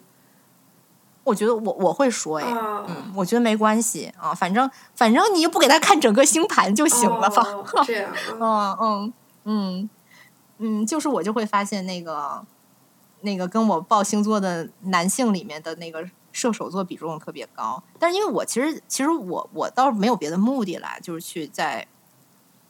[1.22, 2.84] 我觉得我我会说哎，啊。
[2.88, 7.42] 嗯，我觉得没关系啊，反正反正你又不给他看整个星盘就行了吧。
[7.42, 8.10] 哦、这样
[8.40, 9.12] 啊， 嗯嗯
[9.44, 9.90] 嗯
[10.58, 12.44] 嗯，就是我就会发现那个
[13.22, 21.86] 那个跟我报星座的男性里面的那个射手座比重特别高，但是因为我其实其实我我倒是没有别的目的来，就是去在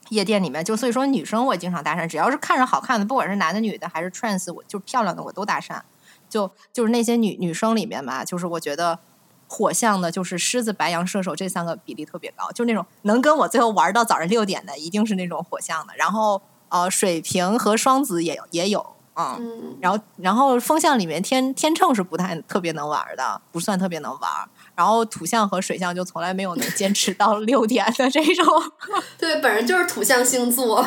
[0.09, 5.80] 夜店里面，就所以说女生我也经常搭讪，只要是看着好看的，不管是男的女的还是 trans，我就漂亮的我都搭讪，
[6.28, 8.99] 就就是那些女女生里面嘛，就是我觉得。
[9.47, 15.95] 火象的，就是狮子、白羊、射手这三个比例特别高，就那种能跟我最后玩到早上六点的，一定是那种火象的。
[15.97, 16.41] 然后
[16.75, 18.81] 呃，水瓶和双子也有也有
[19.12, 24.31] 啊、嗯嗯，然后然后风象里面天天秤是不太特别能玩的，不算特别能玩。
[24.75, 28.45] 然后土象和水象就从来没有能坚持到六点的这种。
[29.16, 30.85] 对，本人就是土象星座。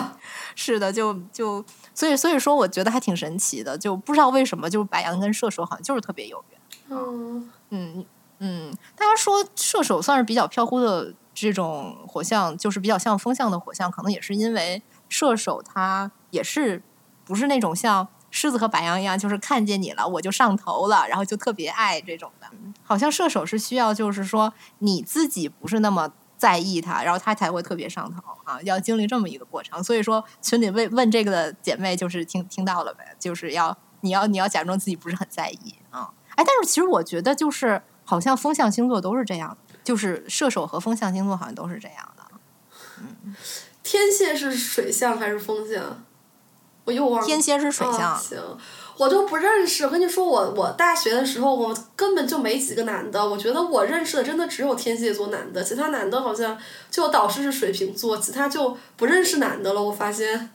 [0.55, 1.63] 是的，就就
[1.93, 6.59] 所以所以说，我觉得还挺神奇的，就不知道为什么，就是白羊跟射手好像就是特别有缘。
[6.89, 8.05] 嗯嗯
[8.39, 16.81] 嗯，大家说射手算是比较飘忽的这种火象，就是比较像风象的火象，可能也是因为射手他也是
[17.25, 22.47] 不是那种像狮子和白羊一样，就是看见你了我就上头了，然后就特别爱这种的。
[22.83, 29.83] 好像射手是需要就是说你自己不是那么在意他，然后他才会特别上头啊，要经历这么一个过程。
[29.83, 36.11] 所以说群里问问这个的姐妹就是听听到了呗，就是要你要你要假装自己不是很在意啊。
[36.29, 37.81] 哎，但是其实我觉得就是。
[38.09, 42.23] 好像风象星座都是这样，就是射手和风象星座好像都是这样的。
[43.01, 43.35] 嗯，
[43.87, 46.03] 天蝎是水象还是风象？
[46.83, 47.25] 我又忘了。
[47.25, 48.13] 天蝎是水象。
[48.13, 48.37] 哦、行，
[48.97, 49.85] 我都不认识。
[49.85, 53.25] 我跟你说，我我大学的时候，我根本就没几个男的。
[53.25, 56.57] 我觉得我认识的真的只有天蝎座男的，其他男的好像
[56.91, 59.81] 就我导师是水瓶座，其他就不认识男的了。
[59.81, 60.49] 我发现。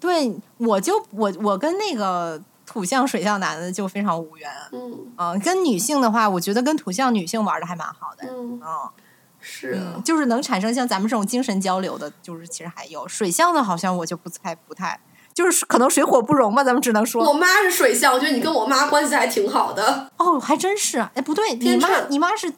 [0.00, 2.42] 对，我就我我跟那个。
[2.66, 8.90] 土象、水象男的就非常无缘，嗯，啊，跟女性的话，我觉得跟土象女性玩的还蛮好的，嗯，啊，
[9.68, 15.00] 是、嗯，就是能产生像咱们这种精神交流的，就是其实还有水象的，好像我就不太不太，
[15.32, 17.24] 就是可能水火不容吧，咱们只能说。
[17.24, 20.10] 我妈是水象，我觉得你跟我妈关系还挺好的。
[20.18, 22.52] 哦，还真是，哎，不对，你妈你妈是。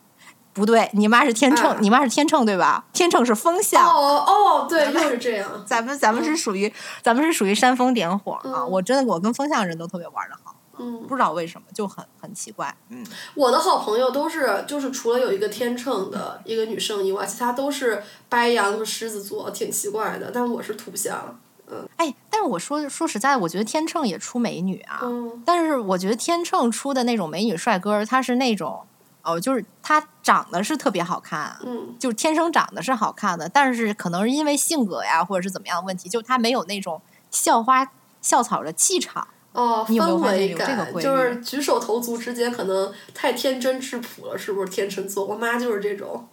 [0.53, 2.83] 不对，你妈是天秤，啊你妈是天秤对吧？
[2.95, 3.87] 天秤是风象。
[3.87, 5.47] 哦哦，对，又是这样。
[5.67, 8.43] 咱们咱们是属于、咱们是属于煽风点火啊！
[8.45, 10.46] 嗯我真的我跟风象人都特别玩的好，
[10.79, 12.75] 嗯，不知道为什么就很很奇怪。
[12.89, 13.05] 嗯，
[13.35, 20.31] 我的好朋友都是，就是除了有一个天秤的一个女生以外，其他都是白羊和狮子座，挺奇怪的。
[20.33, 21.39] 但我是土象。
[21.69, 25.01] 嗯哎，但是我说说实在的，我觉得天秤也出美女啊。
[25.03, 28.87] 嗯但是我觉得天秤出的那种美女帅哥，他是那种
[29.23, 37.03] 哦，就是他长得是特别好看，嗯就天生长得是好看的，但是可能是因为性格呀，或者是怎么样的问题，就他没有那种
[37.33, 39.27] 校花校草的气场。
[39.57, 45.25] 哦，你有没有氛发现有这个围感规律就是举手投足之间可能太天真质朴了，是不是天秤座？
[45.25, 46.29] 我妈就是这种。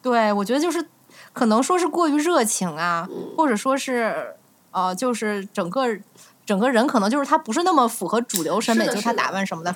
[0.00, 0.82] 对，我觉得就是
[1.32, 4.34] 可能说是过于热情啊，嗯或者说是
[4.70, 5.84] 呃，就是整个
[6.46, 9.74] 整个人可能就是他不是那么符合主流审美，就是他打扮什么的。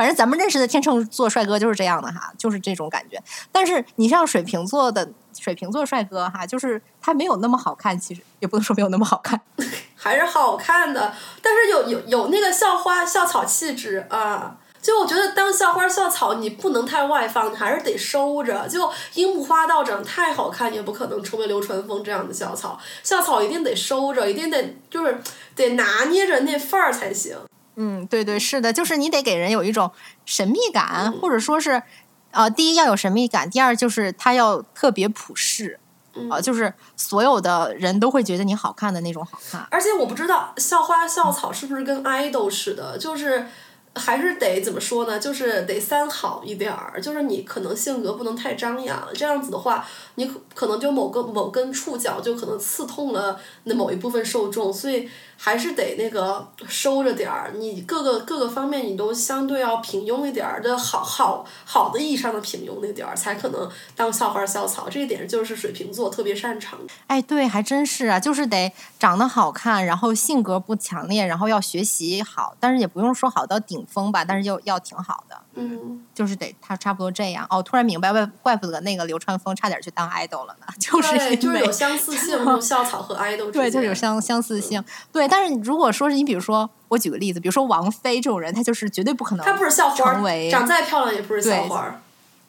[0.00, 3.22] 反正咱们认识的天秤座帅哥就是这样的哈，就是这种感觉。
[3.52, 5.06] 但是你像水瓶座的
[5.38, 9.38] 水瓶座帅哥哈，就是他没有那么好看，其实也不能说没有那么好看。
[9.94, 14.56] 还是好看的，但是有有有那个校花校草气质啊。
[14.80, 18.66] 就我觉得当校花校草，你不能太外放，你还是得收着。
[18.66, 22.80] 就樱木花道长太好看，也不可能成为流川枫这样的校草。
[23.02, 25.20] 校草一定得收着，一定得就是
[25.54, 27.36] 得拿捏着那范儿才行。
[27.80, 29.90] 嗯，对对，是的，就是你得给人有一种
[30.26, 31.82] 神秘感，嗯或者说是
[32.30, 35.80] 呃，第一要有神秘感，第二就是他要特别普世。
[36.12, 39.64] 嗯啊、就是所有的人都会觉得你好看的那种好看。
[39.70, 43.46] 而且我不知道校花校草是不是跟 idol 似的，就是
[43.94, 45.18] 还是得怎么说呢？
[45.18, 64.88] 就是得三好一点儿，就是你可能性格不能太张扬，这样子的话，你可可能就某个某根触角就可能刺痛了那某一部分受众，所以还是得那个收着点儿，你各个各个方面你都相对要平庸一点儿的好好好的意义上的平庸那点儿，才可能当校花校草。
[64.88, 66.78] 这一点就是水瓶座特别擅长。
[67.08, 77.46] 哎，对，还真是啊，就是得长得好看，然后性格不强烈，然后要学习好，但是也不用说好到顶峰吧，但是又要挺好的，嗯，就是得他差不多这样。
[77.48, 84.84] 哦，突然明白，怪怪不得那个流川枫差点去当 idol 了呢，就是对，就是有相似性，这种校草和 idol 之对，就是有相相似性。
[85.10, 91.98] 对，但是如果说是你，比如说我举个例子，比如说王菲这种人，她就是绝对不可能，她不是校花成为，长再漂亮也不是校花，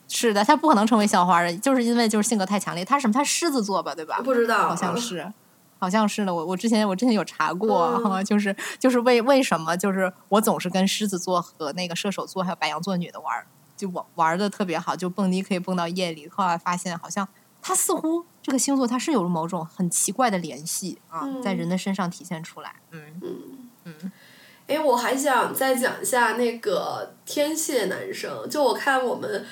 [0.10, 2.84] 是的，她不可能成为校花的，就是因为就是性格太强烈。
[2.84, 3.14] 她什么？
[3.14, 4.20] 她狮子座吧，对吧？
[4.22, 5.32] 不知道，好像是，
[5.82, 6.34] 好像是的。
[6.34, 16.29] 我我之前我之前有查过， 就是就是为为什么就是我总是跟狮子座和那个射手座还有白羊座女的玩儿，就玩玩的特别好，就蹦迪可以蹦到夜里。
[16.29, 17.27] 后来发现好像
[17.63, 22.75] 它似乎这个星座它是有某种很奇怪的联系啊，在嗯人的身上体现出来。
[22.91, 23.38] 嗯嗯。
[23.86, 24.11] 嗯，
[24.67, 29.43] 哎，我还想再讲一下那个天蝎男生，就我看我们。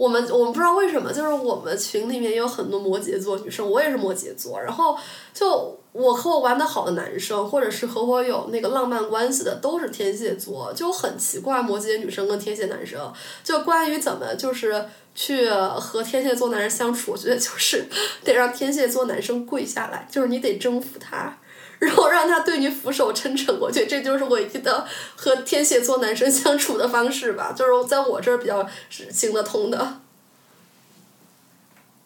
[0.00, 4.58] 我们我们不知道为什么，就是我们群里面有很多摩羯座女生，我也是摩羯座。
[4.58, 4.96] 然后
[5.34, 13.12] 就我和我玩的好的男生，或者是和我有那个浪漫关系的，都是天蝎座，就很奇怪，摩羯女生跟天蝎男生，
[13.44, 17.84] 就关于怎么就是去和天蝎座男人相处，我觉得就是
[18.24, 21.36] 得让天蝎座男生跪下来，就是你得征服他。
[21.80, 30.00] 然后让他对你俯首称臣，我觉得这就是唯一的和天蝎座男生相处的方式吧，就是在我这儿比较是行得通的。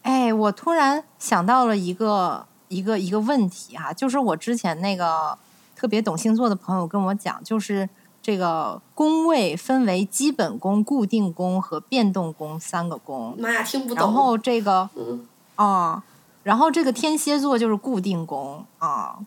[0.03, 5.37] 哎，我突然想到了一个一个一个问题哈、就是我之前那个
[5.75, 7.89] 特别懂星座的朋友跟我讲，就是
[8.23, 13.97] 这个宫位分为基本宫、固定宫和变动宫三个宫，妈呀，听不懂。
[13.97, 16.05] 然后这个嗯，啊、
[16.43, 19.19] 然后这个天蝎座就是固定宫啊、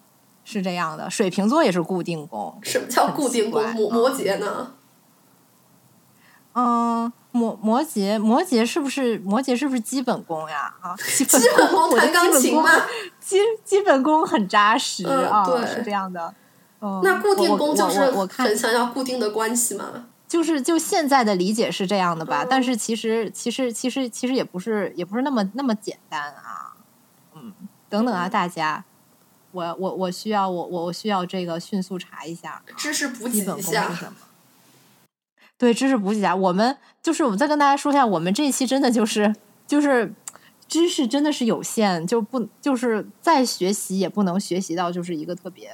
[0.50, 3.62] 是这样的，水瓶座也是固定宫，什么叫固定宫？
[3.74, 4.72] 摩摩羯呢？
[6.54, 10.74] 嗯，摩摩羯摩羯是不是摩羯是不是基本功呀？
[10.82, 11.26] 啊，基
[11.58, 12.70] 本功，弹钢琴吗？
[13.20, 16.34] 基基本功很扎实、啊，是这样的。
[16.80, 20.06] 嗯，那固定宫就是我我看很想要固定的关系嘛。
[20.28, 26.74] 就是就现在的理解是这样的吧，嗯但是其实其实其实其实也不是也不是那么那么简单啊。
[27.36, 27.54] 嗯，
[27.90, 28.84] 等等啊，嗯大家，
[29.52, 32.62] 我我我需要我我我需要这个迅速查一下。
[32.76, 33.94] 知识补给基本功是一下。
[33.94, 34.16] 什么？
[35.58, 36.36] 对，知识补给一下。
[36.36, 39.36] 我们就是我们再跟大家说一下，我们这一期真的就是
[39.66, 40.14] 就是
[40.68, 45.72] 知识真的是有限，就不就是再学习也不能学习到就是一个特别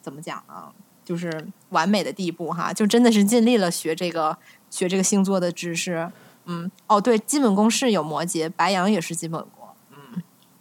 [0.00, 0.72] 怎么讲呢？
[1.04, 4.38] 就是完美的地步哈，就真的是尽力了学这个
[4.70, 6.10] 学这个星座的知识。
[6.44, 9.59] 嗯，哦，对，基本功是有摩羯，白羊也是基本功。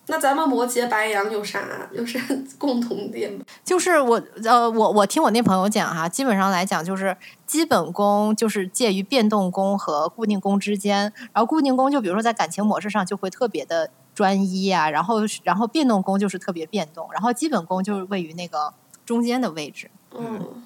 [0.09, 2.19] 那咱们摩羯、白羊有啥有啥
[2.57, 3.45] 共同点吗？
[3.63, 18.73] 就是我呃，我我听我那朋友讲哈，基本上来讲就是基本功就是介于变动功和固定功之间，然后固定功就比如说在感情模式上就会特别的专一啊，然后然后变动功就是特别变动，然后基本功就是位于那个
[19.05, 20.63] 中间的位置，嗯，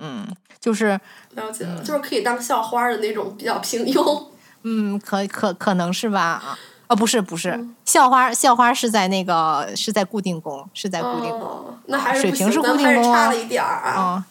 [0.00, 0.26] 嗯，
[0.58, 0.98] 就是
[1.32, 4.28] 了解了，就是可以当校花的那种比较平庸。
[4.62, 6.58] 嗯，可可可能是吧啊。
[6.94, 11.42] 哦，不是不是，嗯校花校花是在那个是在固定宫，是在固定宫。
[11.42, 14.24] 哦，那还是，水平是固定宫啊差了一点儿啊。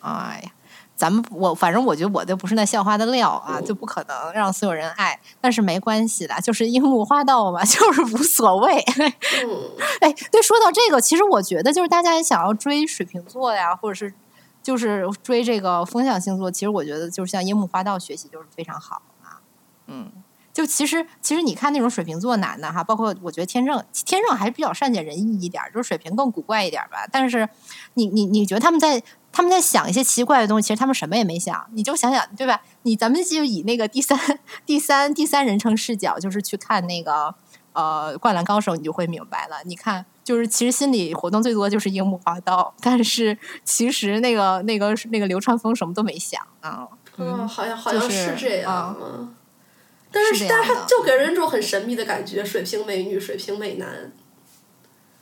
[0.00, 0.50] 啊，哎呀，
[0.94, 5.18] 咱们我反正我觉得我就不是那校花的料啊，嗯就不可能让所有人爱。
[5.40, 8.78] 但是没关系的，就是樱木花道嘛， 就是无所谓。
[8.98, 9.70] 嗯，
[10.00, 14.12] 哎，对，说到这个，其实我觉得就是大家也想要追水瓶座呀，或者是
[14.62, 19.40] 就是追这个风象星座，其实我觉得就是像樱木花道学习就是非常好啊。
[19.86, 20.10] 嗯，
[20.58, 27.06] 就其实其实你看那种水瓶座男的哈，包括我觉得天秤，天秤还是比较善解人意一点儿，就是水瓶更古怪一点儿吧。
[27.12, 27.48] 但是
[27.94, 29.00] 你你你觉得他们在
[29.30, 32.60] 他们在想一些奇怪的东西，其实他们什么也没想，你就想想对吧？
[32.82, 34.18] 你咱们就以那个第三
[34.66, 37.32] 第三第三人称视角，就是去看那个
[37.74, 39.58] 呃《灌篮高手》，你就会明白了。
[39.64, 46.88] 你看，就是其实心理活动最多就是樱木花道，但是其实那个那个那个流川枫什么都没想啊。
[47.16, 48.96] 嗯，好像好像是这样。
[50.18, 54.12] 但是是但是他就给人一种很神秘的感觉，水瓶美女、水瓶美男。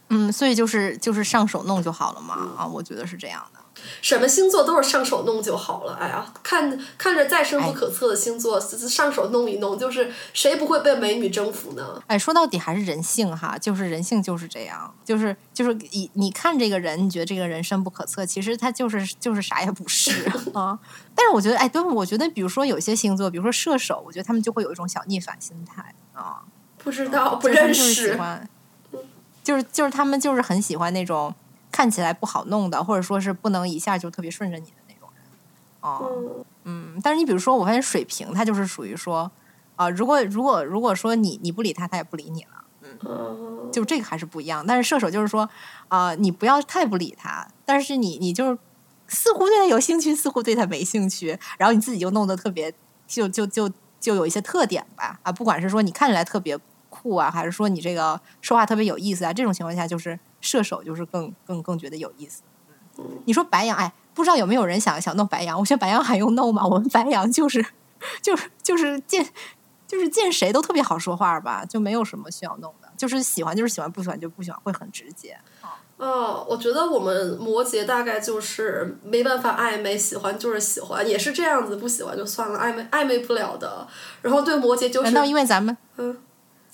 [0.09, 3.61] 嗯，所以就是就是上手弄就好了嘛啊，我觉得是这样的。
[4.03, 5.95] 什么星座都是上手弄就好了。
[6.01, 12.03] 哎呀，看看着再深不哎可测的星座，上手弄一弄，就是谁不会被美女征服呢？
[12.07, 20.79] 哎，说到底还是人性哈，就是人性就是这样，就是就是你你看这个人，你觉得这个人深不可测，其实他就是就是啥也不是 啊。
[21.15, 26.43] 但是我觉得，哎，对，我觉得比如说有些星座，比如说射手，我觉得他们就会有一种小逆反心态啊，
[26.79, 28.17] 不知道，不认识。
[28.17, 28.49] 欢，
[29.43, 31.35] 就是就是他们就是很喜欢那种
[31.77, 35.25] 看起来不好弄的，或者说是不能一下就特别顺着你的那种人
[35.81, 36.11] 哦。
[36.65, 39.31] 嗯嗯，但是你比如说，我发现水瓶他就是属于说，
[39.75, 44.65] 啊、如果如果如果说你你不理他，他也不理你了，嗯，就这个还是不一样。
[44.67, 45.47] 但是射手就是说，
[45.89, 48.59] 啊、你不要太不理他，但是你你就是
[49.07, 52.73] 似乎对他有兴趣，似乎对他没兴趣，然后你自己又弄得特别，
[53.07, 53.71] 就就就
[54.01, 56.59] 就有一些特点吧啊，不管是说你看起来特别
[56.89, 62.43] 酷啊，还是说你这个说话特别有意思啊，这种情况下就是射手就是更更更觉得有意思。
[63.27, 65.59] 你说白羊，哎，不知道有没有人想想弄白羊？
[65.59, 66.65] 我觉得白羊还用弄吗？
[66.67, 67.65] 我们白羊就是
[68.23, 69.27] 就是就是见
[69.87, 75.37] 就是见谁都特别好说话吧，就没有什么需要弄的，就是喜欢就是喜欢，不喜欢就不喜欢，会很直接。
[75.99, 83.87] 哦，我觉得我们摩羯大概就是没办法暧昧，喜欢就是喜欢，也是这样子，不喜欢就算了，暧昧暧昧不了的。
[84.23, 86.17] 然后对摩羯就是，难道因为咱们嗯，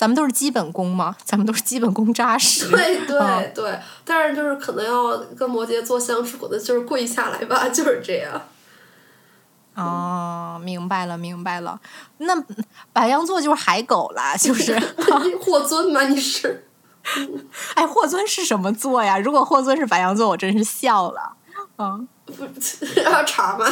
[0.03, 1.15] 咱们都是基本功嘛？
[1.25, 2.69] 咱们都是基本功扎实。
[2.69, 8.43] 对对嗯对，但是就是可能要跟摩羯座相处的，就是跪下来吧， 就是这样。
[9.77, 11.81] 哦，明白了，明白了。
[12.19, 12.35] 那
[12.93, 14.77] 白羊座就是海狗啦， 就是，
[15.41, 16.03] 霍尊吗？
[16.09, 16.67] 你是？
[17.75, 19.17] 哎，霍尊是什么座呀？
[19.21, 21.35] 如果霍尊是白羊座，我真是笑了。
[21.79, 23.67] 嗯，不要查吗？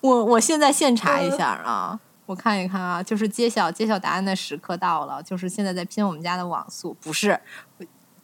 [0.00, 7.40] 我我现在现查一下啊，我看一看啊，就是揭晓揭晓答案的时刻到了，就是现在在拼我们家的网速，不是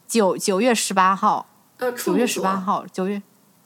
[0.07, 1.47] 九九月十八号，
[1.77, 3.19] 呃，九月十八，号，九月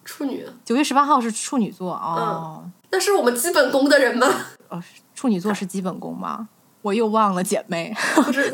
[0.06, 2.72] 处女，九月十八号是处女座哦。
[2.90, 4.28] 那是我们基本功的人吗？
[4.70, 4.82] 哦，
[5.14, 6.48] 处女座是基本功吗？
[6.84, 7.94] 我又忘了，姐妹。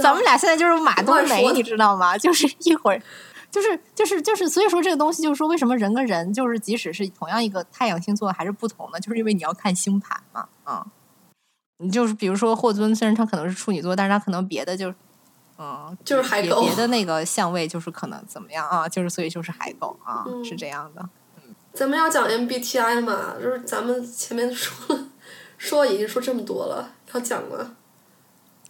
[0.02, 2.18] 咱们俩现在就是马冬梅，你知道吗？
[2.18, 3.00] 就是一会儿，
[3.52, 9.00] 就是就是就是，所以说这个东西就是说，为什么人跟人就是即使是同样一个太阳星座还是不同呢？
[9.00, 10.88] 就是因为你要看星盘嘛，啊、
[11.78, 14.94] 你就是比如说霍尊，虽然他可能是处女座，但是他可能别的就。
[15.58, 18.90] 嗯，别就是海狗别 的那个相位就是可能怎么样啊？
[18.90, 21.08] 就是所以就是海狗啊，嗯是这样的。
[21.74, 25.06] 咱们要讲 MBTI 嘛，就是咱们前面说了，
[25.58, 27.76] 说已经说这么多了，要讲吗？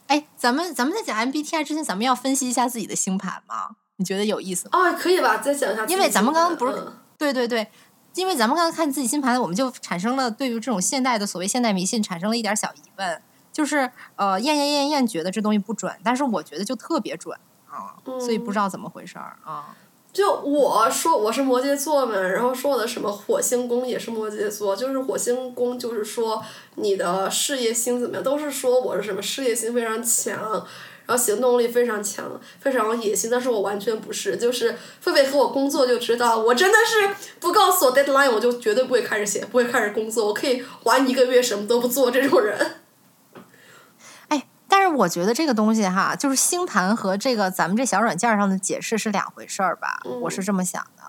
[0.07, 3.75] 哎，咱们咱们在讲 MBTI 之前，咱们要分析一下自己的星盘吗？
[3.97, 4.77] 你觉得有意思吗？
[4.77, 5.37] 哦，可以吧？
[5.37, 7.67] 再讲一下因为咱们刚刚不是嗯对对对，
[8.15, 17.37] 因为咱们刚才看自己星盘，我们就产生了对于这种现代的所谓现代迷信产生了一点小疑问，就是呃，燕燕燕燕觉得这东西不准，但是我觉得就特别准
[17.69, 19.75] 啊，所以不知道怎么回事儿啊。
[20.13, 26.41] 就我说我是摩羯座嘛，然后说我的什么火星宫也是摩羯座，就是火星宫就是说
[26.75, 30.65] 你的事业心怎么样，都是说我是什么事业心非常强，
[31.05, 42.77] 然后行动力非常强，非常有野心，但是我完全不是，就是菲菲和我工作就知道，我真的是不告诉我 deadline 我就绝对不会开始写，不会开始工作，我可以玩一个月什么都不做这种人。
[44.29, 51.03] 哎，但是我觉得这个东西哈，就是星盘和这个咱们这小软件上的解释是两回事儿吧，我是这么想的。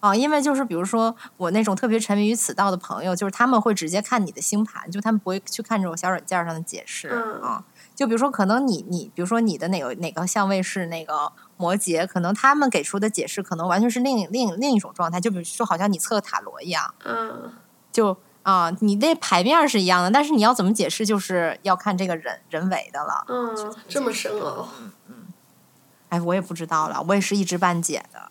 [0.00, 7.64] 啊，因为就是比如说我那种特别沉迷于此道的朋友，就是他们会直接看你的星盘，就他们不会去看这种小软件上的解释、嗯啊。
[7.98, 15.20] 就比如说，可能你你比如说你的哪个哪个相位是那个摩羯，可能他们给出的解释可能完全是另另另一种状态。
[15.20, 17.50] 就比如说，好像你测塔罗一样，嗯，
[17.90, 23.24] 就啊，你那牌面是一样的，但是你要怎么解释，就是要看这个人人为的了。
[23.26, 24.68] 嗯，这么深奥。
[26.10, 28.30] 哎，我也不知道了，我也是一知半解的。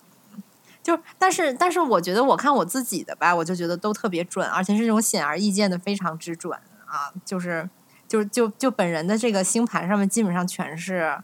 [0.81, 7.11] 就但是但是，我觉得我看我自己的吧，我就觉得都特别准，而且是那种显而易见的，非常之准啊！
[7.25, 7.69] 就是
[8.07, 11.17] 就就就本人的这个星盘上面，基本上全是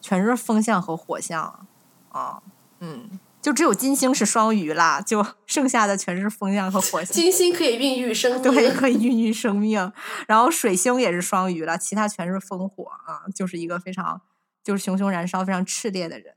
[0.00, 1.66] 全是风象和火象
[2.10, 2.42] 啊，
[2.80, 7.14] 嗯，就只有金星是双鱼啦，就 剩下的全是风象和火象。
[7.14, 9.92] 金星可以孕育生命， 对，可以孕育生命。
[10.26, 14.20] 然后水星也是双鱼了，其他全是风火啊，就是一个非常
[14.62, 16.34] 就是熊熊燃烧、非常炽烈的人。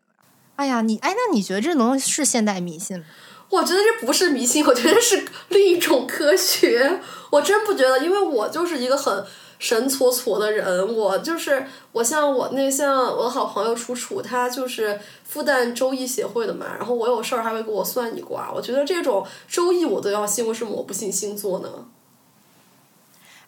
[0.57, 3.05] 哎呀，你哎，那你觉得这东西是现代迷信吗？
[3.49, 6.99] 我觉得这不是迷信，我觉得是另一种科学。
[7.29, 9.25] 我真不觉得，因为我就是一个很
[9.59, 10.95] 神搓搓的人。
[10.95, 18.51] 我就是我像我那像我的好朋友楚楚，他就是复旦周易协会的嘛，然后我有事儿还会给我算一卦。
[18.53, 21.69] 我觉得这种周易我都要信，为什么我不信星座呢？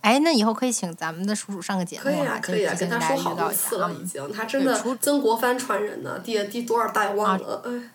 [0.01, 4.05] 哎，那以后可以请咱们的叔叔上个节目可以啊，啊，可以啊，跟他说好多次了，啊已。
[4.05, 4.31] 经。
[4.31, 7.91] 他真的曾国藩传人呢，第第多少代忘了，哎。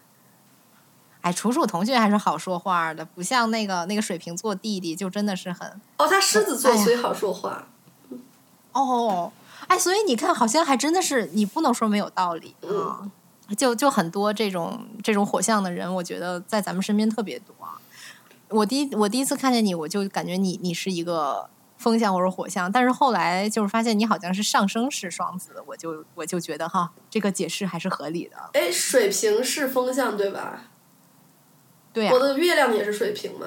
[1.23, 7.69] 哎，楚楚同学还是好说话的，不像那个那个水瓶座弟弟，就真的是很哦，他狮子座，所以好说话。
[8.75, 9.33] 哦，
[9.67, 13.11] 哎，所以你看，好像还真的是你不能说没有道理啊。
[13.57, 17.81] 就就很多这种这种火象的人，我觉得在咱们身边特别多啊。
[18.49, 28.37] 我第一我第一次看见你，我就感觉你你是一个风象或者火象，但是后来就是发现你好像是上升是双子，我就我就觉得哈，这个解释还是合理的。
[28.55, 30.63] 哎，水瓶是风象对吧？
[31.93, 33.47] 对呀、我的月亮也是水瓶嘛。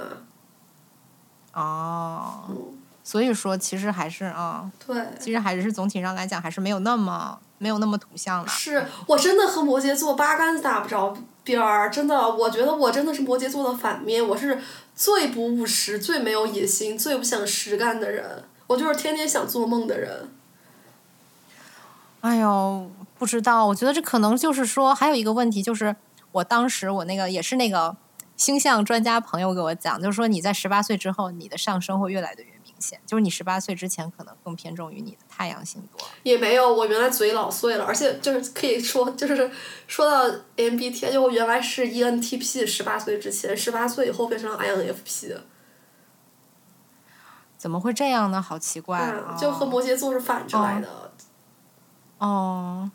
[1.54, 2.77] 哦，嗯，
[3.08, 5.02] 所以说其实还是啊、对。
[5.18, 8.48] 其实还是总体上来讲，还是没有那么没有那么图像了。
[8.50, 14.60] 是我真的和摩羯座八竿子打不着边儿，真的，我觉得我真的是摩羯座的反面，我是
[14.94, 20.30] 最不务实、最没有野心、最不想实干的人，我就是天天想做梦的人。
[22.20, 25.96] 哎呦，不知道，我觉得这可能就是说，还有一个问题就是，
[26.34, 27.96] 我当时我那个也是那个
[28.36, 36.08] 星象专家朋友给我讲，就是说你在十八岁之后，你的上升会越来越明显，就是你十八岁之前可能更偏重于你的太阳星座。
[36.24, 39.52] 也没有，我原来嘴老碎了，而且就是可以说，就是
[39.88, 45.38] 说到 MBTI，就我原来是 ENTP，十八岁之前，十八岁以后变成了 INFP。
[47.58, 48.40] 怎么会这样呢？
[48.42, 49.36] 好奇怪啊！
[49.36, 51.12] 就和摩羯座是反着来的。
[52.20, 52.92] 哦，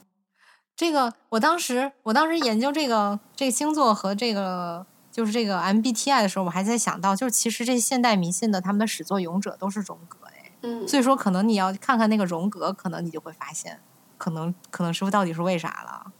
[0.76, 13.78] 这个我当时我当时研究这个这个星座和这个就是这个 MBTI 的时候，我还在想到，就是其实这现代迷信的他们的始作俑者都是荣格哎，嗯，所以说可能你要看看那个荣格，可能你就会发现，
[14.16, 16.12] 可能可能师傅到底是为啥了，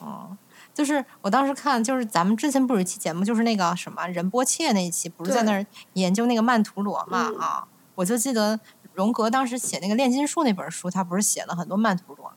[0.00, 0.36] 嗯，
[0.72, 8.58] 就是我当时看，就是咱们之前不是一期节目，就是那个什么仁波切那一期，不是在那儿研究那个曼陀罗嘛啊，我就记得
[8.94, 12.32] 荣格当时写那个炼金术那本书，他不是写了很多曼陀罗。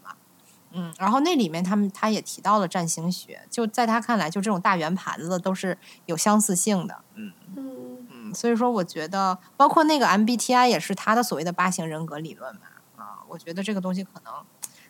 [0.73, 7.03] 嗯，然后那里面他们他也提到了占星学，就在他看来，就这种大圆盘子都是有相似性的。
[7.15, 12.61] 嗯嗯嗯，所以说我觉得，包括那个 MBTI 也是他的所谓的八型人格理论嘛。
[12.95, 14.33] 啊，我觉得这个东西可能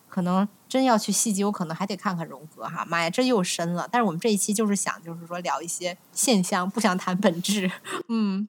[0.07, 2.86] 可能真要去细究，可能还得看看荣格哈。
[2.86, 3.88] 妈呀，这又深了。
[3.91, 7.71] 但是我们这一期就是想，就是说聊一些现象，不想谈本质。
[8.09, 8.47] 嗯。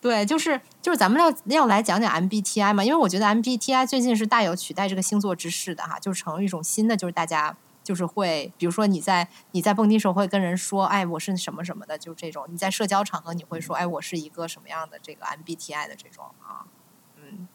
[0.00, 16.64] 对，就是就是咱们要要来讲讲 MBTI 嘛，因为我觉得 MBTI 最近是大有取代这个星座之势的哈，就成一种新的，就是大家就是会，比如说你在你在蹦迪时候会跟人说，哎，我是什么什么的，就这种；你在社交场合你会说，哎，我是一个什么样的这个 MBTI 的这种啊，
[17.16, 17.46] 嗯，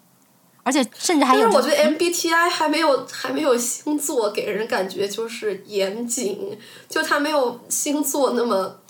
[0.62, 8.82] 而且甚至还有，但是我觉得 MBTI 还没有还没有星座给人感觉就是严谨，就它没有星座那么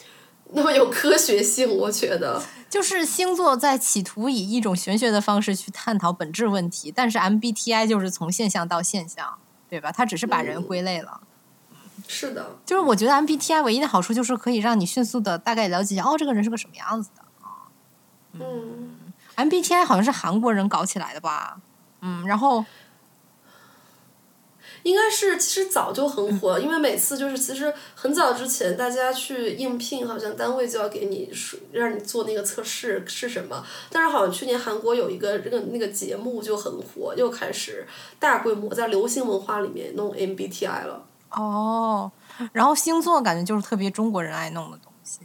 [0.51, 2.41] 那么有科学性，我觉得。
[2.75, 9.37] 就是星座在企图以一种玄学的方式去探讨本质问题，但是 MBTI 就是从现象到现象，
[9.69, 9.93] 对吧？
[9.93, 11.21] 它只是把人归类了。
[12.05, 12.57] 是的。
[12.65, 17.71] 就是我觉得 MBTI 唯一的好处就是可以让你迅速的大概了解哦，这个人是个什么样子的啊。
[18.33, 19.13] 嗯。
[19.37, 21.61] MBTI 好像是韩国人搞起来的吧？
[22.01, 22.65] 嗯，然后。
[24.85, 33.65] 应该是其实早就很火，因为每次就是其实很早之前大家去应聘，好像单位就要给你说让你做那个测试是什么。
[33.89, 37.87] 但是好像去年韩国有一个这个那个节目就很火，又开始
[38.19, 41.03] 大规模在流行文化里面弄 MBTI 了。
[41.31, 42.11] 哦，
[42.53, 45.21] 然后星座感觉就是特别中国人爱弄的东西，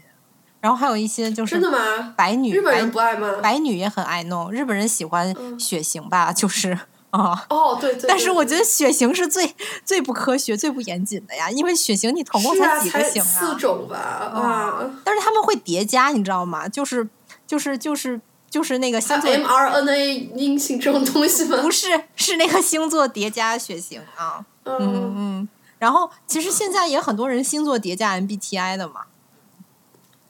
[0.60, 2.14] 然后还有一些就是真的吗？
[2.16, 3.40] 白女日本人不爱吗？
[3.42, 6.78] 白女也很爱弄，日本人喜欢血型吧，就是。
[7.10, 9.54] 啊哦对对，但是我觉得血型是最
[9.84, 13.24] 最不科学、最不严谨的呀，因为血型你总共才几个型啊？
[13.24, 14.90] 四种吧啊！
[15.04, 16.68] 但是他们会叠加，你知道吗？
[16.68, 17.08] 就是
[17.46, 21.58] 就是就是就是那个星座 mRNA 阴性这种东西吗？
[21.62, 24.44] 不是，是那个星座叠加血型啊。
[24.64, 25.48] 嗯嗯。
[25.78, 29.06] 然后其实现在也很多人星座叠加 MBTI 的嘛。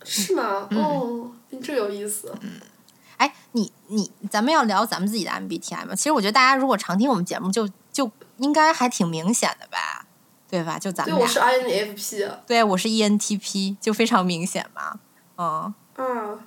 [0.04, 0.66] 是吗？
[0.70, 1.30] 哦，
[1.62, 2.32] 这有意思。
[2.40, 2.52] 嗯。
[3.18, 5.94] 哎，你你，咱们要聊咱们自己的 MBTI 吗？
[5.94, 10.06] 其实我觉得大家如果常听我们节目，就就应该还挺明显的吧，
[10.48, 10.78] 对吧？
[10.78, 15.00] 就咱们俩，我是 INFP，对，我是 ENTP，就非常明显嘛，
[15.36, 15.74] 嗯。
[15.96, 16.38] 嗯。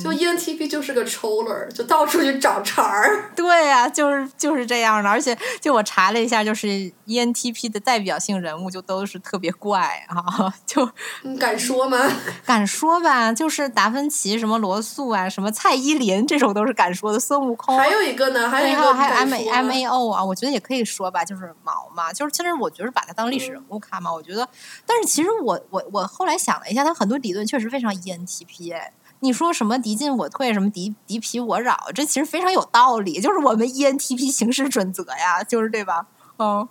[0.00, 3.30] 就 ENTP 就是个抽儿，就到处去找茬儿。
[3.34, 5.10] 对呀，就是就是这样的。
[5.10, 6.66] 而且，就我查了一下，就是
[7.06, 10.54] ENTP 的代表性人物就都是特别怪啊。
[10.64, 10.88] 就
[11.22, 11.98] 你敢说吗？
[12.46, 17.18] 敢说吧，就是达芬奇、什么罗素啊、什么蔡依林这种都是敢说的。
[17.18, 22.12] 孙悟空还有一个呢，还有一个还有 M M A O 啊，我觉得也可以说吧，就是毛嘛。
[22.12, 24.48] 就是其实我觉得把它当历史人物看嘛，我觉得。
[24.86, 28.92] 但是其实我我我后来想了一下，他很多理论确实非常 ENTP 哎。
[29.24, 36.06] 你说什么敌进我退，什么敌敌疲我扰，这其实非常有道理，就是我们 ENTP 行事准则呀，就是对吧？
[36.38, 36.68] 嗯，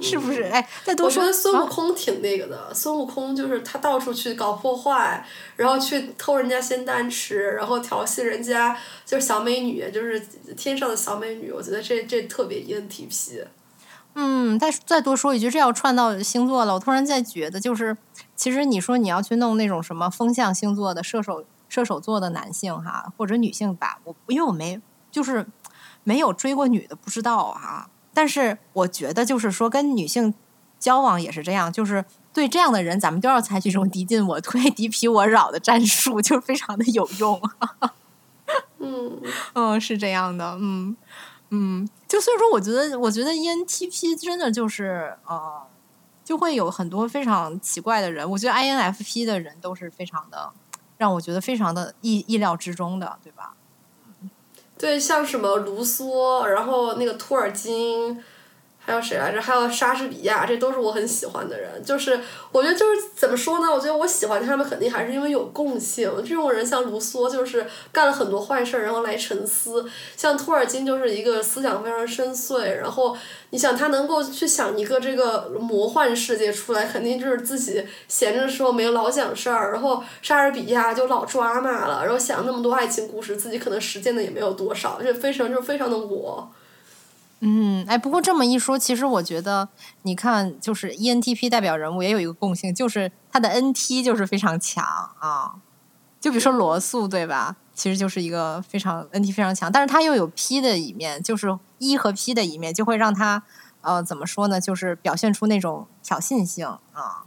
[0.00, 0.44] 是不是？
[0.44, 2.72] 哎，再多说，我觉得孙悟空挺那个的。
[2.72, 5.22] 孙悟空就是他到处去搞破坏，
[5.56, 8.74] 然后去偷人家仙丹吃，然后调戏人家，
[9.04, 10.18] 就是小美女，就是
[10.56, 11.52] 天上的小美女。
[11.52, 13.44] 我觉得这这特别 ENTP。
[14.14, 16.74] 嗯，再再多说一句，这要串到星座了。
[16.74, 17.94] 我突然在觉得，就是。
[18.40, 24.80] 其实你说你要去弄那种什么风象星座的射手射手座的男性哈，或者女性吧，我因为我没
[25.10, 25.46] 就是
[26.04, 27.90] 没有追过女的，不知道啊。
[28.14, 30.32] 但是我觉得就是说跟女性
[30.78, 32.02] 交往也是这样，就是
[32.32, 37.38] 对这样的人，咱们都要采取这种敌进我退、 敌疲我扰的战术，就非常的有用。
[38.80, 39.20] 嗯
[39.52, 40.96] 嗯，是这样的，嗯
[41.50, 45.64] 嗯，就所以说，我觉得我觉得 ENTP 真的就是呃。
[46.30, 48.30] 就会有很多非常奇怪的人。
[48.30, 50.52] 我觉得 INFP 的人都是非常的，
[50.96, 53.54] 让我觉得非常的意意料之中的，对吧？
[54.78, 58.22] 对，像什么卢梭，然后那个托尔金。
[58.82, 59.40] 还有谁来着？
[59.40, 61.70] 还有莎士比亚，这都是我很喜欢的人。
[61.84, 62.18] 就是
[62.50, 63.70] 我觉得，就是怎么说呢？
[63.70, 66.10] 我觉得我喜欢他们，肯定还是因为有共性。
[66.26, 69.84] 这种人像卢梭，就是干了很多坏事儿，然后来沉思；
[70.16, 72.64] 像托尔金，就是一个思想非常深邃。
[72.76, 73.16] 然后
[73.50, 79.72] 你想，他能够去想一个这个魔幻世界出来，肯定就是自己闲着的时候没有老想事儿。
[79.72, 86.50] 然后莎士比亚就老抓马了，然后想那么多爱情故事，自己可能实践的也没有多少，就非常就是非常的我。
[87.42, 89.68] 嗯，哎，不过这么一说，其实我觉得，
[90.02, 95.54] 你看，就是 ENTP 代表人物也有一个共性，就是他的 NT 就是非常强啊。
[96.20, 97.56] 就比如说罗素，对吧？
[97.72, 103.42] 其实就是一个非常 NT 非常强，但是他又有 P 的一面，就是 E 和 P 的一面，就会让他
[103.80, 104.60] 呃怎么说呢？
[104.60, 107.24] 就是表现出那种挑衅性啊。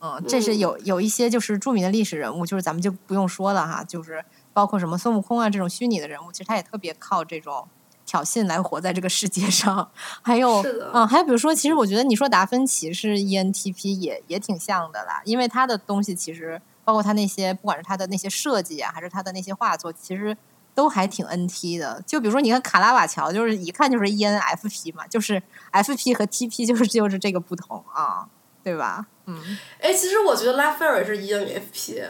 [0.00, 4.24] 嗯，这是有有一些就是著名的历史人物，就是咱们就不用说了哈，就是
[4.54, 7.68] 包括什么孙悟空啊这种虚拟的人物，其实他也特别靠这种。
[8.12, 9.90] 挑衅来活在这个世界上，
[10.20, 10.62] 还有，
[10.92, 20.36] 嗯，还有比如说，其实我觉得你说达芬奇是 ENTP 也也挺像的啦，因为他的东西其实包括他那些，不管是他的那些设计啊，还是他的那些画作，其实
[20.74, 22.04] 都还挺 NT 的。
[22.06, 28.28] 就比如说，你看卡拉瓦乔，就是一看就是 ENFP 嘛，就是 FP 和 TP 就是就是这个不同啊，
[28.62, 29.06] 对吧？
[29.24, 32.04] 嗯，哎，其实我觉得拉斐尔是 ENFP，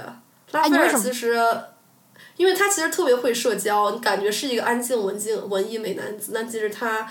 [0.51, 1.41] 拉斐尔其实。
[2.37, 7.07] 因为他其实特别会社交，你感觉是一个安静、文静、文艺美男子，但其实他，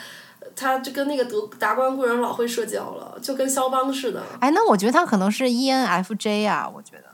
[0.55, 4.23] 他就跟那个德达官贵人老会社交了，就跟肖邦似的。
[4.39, 7.05] 哎，那我觉得他可能是 ENFJ 啊，我觉得，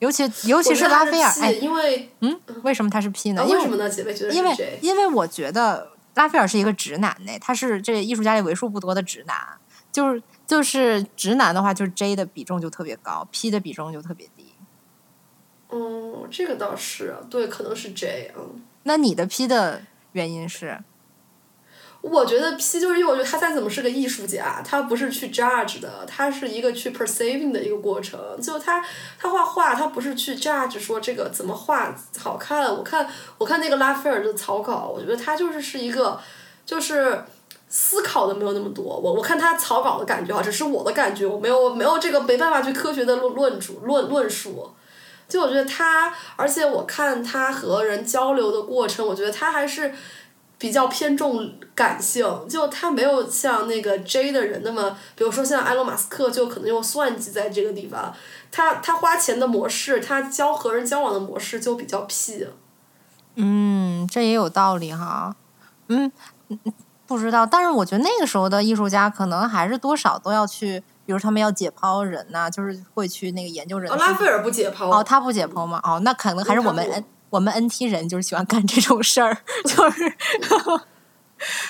[0.00, 3.44] 尤其尤其是拉斐尔，哎，因为嗯，为什么他是 P 呢？
[3.46, 3.88] 为什么呢？
[3.88, 9.36] 姐妹觉得因为因为我觉得拉斐尔是一个直男呢，他是这艺术家里为数不多的直男，
[9.92, 14.35] 就是就是直男的话，就是 J 的比重就特别高，P 的比重就特别低。
[15.76, 18.62] 哦，这个倒是对，可能是 J 嗯。
[18.84, 19.82] 那你的 P 的
[20.12, 20.78] 原因是？
[22.02, 28.20] 我觉得 P 就是因为我觉得他再怎么是个艺术家，他不是去 judge 的，他是一个去 perceiving 的一个过程。
[28.40, 28.80] 就他
[29.18, 32.72] 他画画，他不是去 judge 说这个怎么画好看。
[32.72, 33.08] 我看
[33.38, 36.20] 我看那个拉斐尔的草稿，我觉得他就是是一个
[36.64, 37.24] 就是
[37.68, 38.84] 思考的没有那么多。
[38.84, 44.70] 我我看他草稿的感觉啊，只是我的感觉，我没有没有这个没办法去科学的论论主论论述。
[45.28, 49.92] 就我觉得他，而且我看他和人交流的过程，我觉得他还是
[50.56, 52.24] 比较偏重感性。
[52.48, 58.14] 就他没有像那个 J 的人那么，比如说像埃隆·马斯克，就可能用算计在这个地方。
[58.52, 62.46] 他他花钱的模式，他交和人交往的模式就比较 P。
[63.34, 65.34] 嗯，这也有道理哈。
[65.88, 66.12] 嗯，
[67.06, 70.84] 不知道，但是我觉得那个时候的艺术家可能还是多少都要去。
[71.06, 73.90] 比如他们要解剖人呐，就是会去那个研究人。
[73.96, 74.90] 拉斐尔不解剖。
[74.90, 75.80] 哦，他不解剖吗？
[75.84, 80.12] 哦，那可能还是我们 N 我们 NT 人就是喜欢干这种事儿， 就是，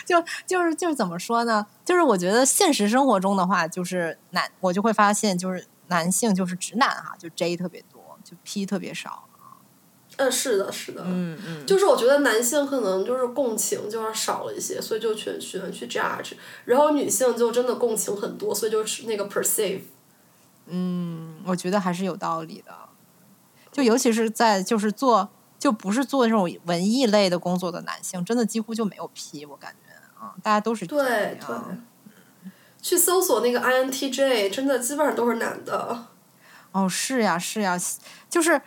[0.04, 1.66] 就就是就是怎么说呢？
[1.84, 9.24] 就是我觉得现实生活中的话，就是男我就会发现，就是男性就是直男哈，就 J 特别多，就 P 特别少。
[10.18, 16.32] 嗯，是的，是的，嗯嗯，就是我觉得男性可能就是共情就要少了一些，所以就去喜欢去 judge，
[16.64, 19.82] 然后女性就真的共情很多，所以就是那个 perceive。
[20.68, 22.72] 嗯，我觉得还是有道理的，
[23.70, 25.28] 就尤其是在就是做
[25.58, 31.56] 就不是做那种文艺类的工作的男性，真的几乎就没有 P，我感觉啊，大家都是对对，
[32.80, 36.06] 去搜索那个 INTJ，真的基本上都是男的。
[36.72, 37.78] 哦，是呀，是呀，
[38.30, 38.62] 就是。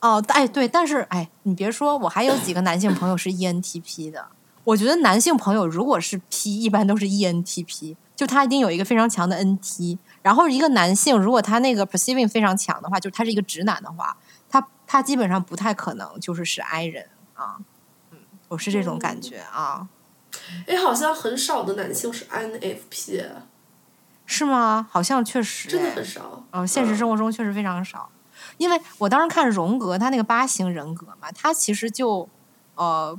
[0.00, 4.26] 哦，哎，对，但是哎，你别说，我还有几个男性朋友是 ENTP 的。
[4.64, 9.98] 我觉得男性朋友如果是 P，一般都是 ENTP，就他一定有一个非常强的 NT。
[10.22, 14.16] 然后一个男性如果他那个 perceiving 非常强的话，就他是一个直男的话，
[14.50, 17.58] 他他基本上不太可能就是是 I 人啊。
[18.10, 18.18] 嗯，
[18.48, 19.88] 我是这种感觉啊。
[20.66, 23.24] 哎，好像很少的男性是 INFP，
[24.26, 24.88] 是吗？
[24.90, 26.44] 好像确实真的很少。
[26.50, 28.10] 嗯，现实生活中确实非常少。
[28.58, 32.28] 因为我当时看荣格，他那个八型人格嘛，他其实就，
[32.74, 33.18] 呃，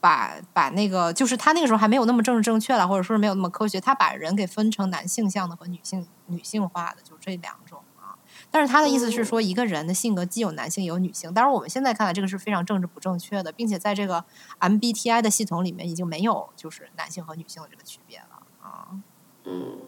[0.00, 8.18] 把把那个就是他那个时候还没有那么政治正确了，或者说是没有那么科学，他把人给分成男性向的和女性女性化的，就这两种啊。
[8.50, 11.32] 但是他的意思是说，一个人的性格既有男性也有女性。
[11.32, 14.24] 当然我们现在看来，这个是非常政治不正确的，并且在这个
[14.60, 18.88] MBTI 的系统里面已经没有就是男性和女性的这个区别了啊。
[19.44, 19.78] 嗯。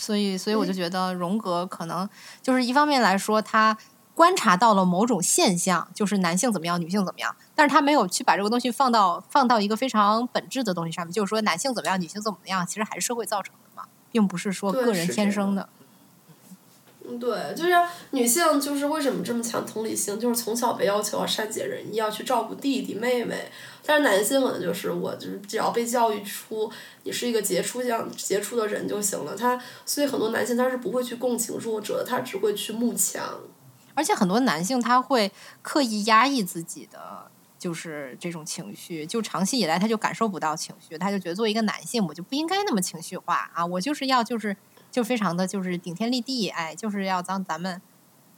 [0.00, 2.08] 所以，所以我就觉得荣格可能
[2.42, 3.76] 就是一方面来说，他
[4.14, 13.86] 观察到了某种现象，就是男性怎么样，女性怎么样，但是他没有去把这个东西放到放到一个非常本质的东西上面，就是说男性怎么样，女性怎么样，其实还是社会造成的嘛。
[14.12, 15.68] 并不是说个人天生的。
[17.08, 17.70] 嗯，对，就是
[18.10, 23.52] 女性就是为什么这么强同理心，就是从小被要求要善解人意，要去照顾弟弟妹妹。
[23.90, 26.70] 但是男性可能就是我就是只要被教育出
[27.02, 29.36] 你是一个杰出样杰出的人就行了。
[29.36, 33.20] 他所以很多男性他是不会去共情弱者，他只会去慕强。
[33.94, 44.56] 而且很多男性他会刻意压抑自己的，就是这种情绪，就长期以来他就感受不到情绪，他就觉得作为一个男性，我就不应该那么情绪化啊，我就是要就是
[44.92, 47.82] 就非常的就是顶天立地，哎，就是要当咱们。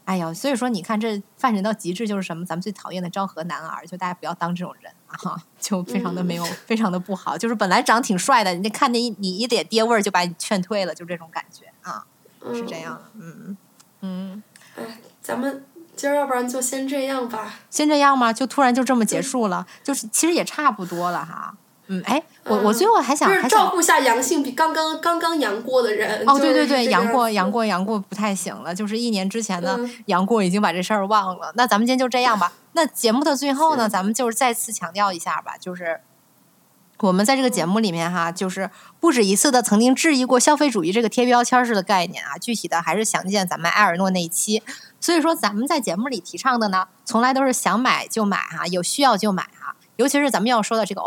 [0.04, 2.44] 哎呀，所以说你看，这犯人到极致就是什么？
[2.46, 4.92] 咱们最讨厌的昭和男儿，就大家不要当这种人
[5.24, 7.36] 啊，就非常的没有，非常的不好。
[7.36, 12.04] 就是本来长挺帅的，人家看见一你一脸爹味儿，就把你劝退了，就这种感觉啊，
[12.40, 13.02] 嗯，是这样的。
[13.14, 13.56] 嗯
[14.00, 14.42] 嗯，
[14.76, 14.82] 哎，
[15.20, 15.64] 咱们
[15.94, 17.60] 今儿要不然就先这样吧。
[17.70, 18.32] 先这样吗？
[18.32, 19.66] 就突然就这么结束了？
[19.84, 21.54] 就是其实也差不多了哈。
[21.92, 26.26] 嗯，哎，我我最后还想就是照顾一下阳性比刚刚刚刚阳过的人。
[26.26, 31.52] 哦，对对对，杨过杨过杨过不太行了，就是一年之前呢嗯，杨过已经把这事儿忘了。
[31.54, 32.50] 那咱们今天就这样吧。
[32.72, 36.00] 那节目的最后呢，咱们就是再次强调一下吧，就是
[37.00, 44.62] 我们在这个节目里面哈，就是不止一次的曾经质疑过消费主义这个贴标签式的概念啊，具体的还是详见咱们埃尔诺那一期。
[44.98, 51.02] 所以说，咱们在节目里提倡的呢，从来都是想买就买哈、有需要就买哈、尤其是咱们要说的这个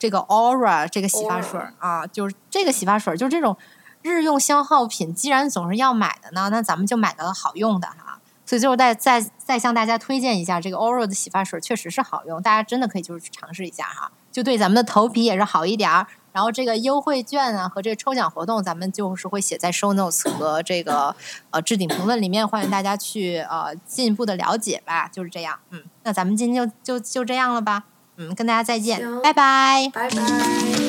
[0.00, 3.56] 这个 Aura 这个洗发水儿啊，就是这个洗发水儿，就是这种
[4.02, 16.06] 日用消耗品，既然总是要买的呢，那咱们就买个好用的哈、所以最后再再再向大家推荐一下这个 Aura 的洗发水，确实是好用，大家真的可以就是去尝试一下哈，就对咱们的头皮也是好一点儿。
[16.32, 21.14] 然后这个优惠券啊和这个抽奖活动，咱们就是会写在 show notes 和这个
[21.50, 25.08] 呃置顶评论里面，欢迎大家去呃进一步的了解吧。
[25.08, 27.82] 就是这样，嗯，那咱们今天就就就这样了吧，
[28.20, 29.90] 嗯，跟大家再见，拜拜。
[29.94, 30.79] 拜拜。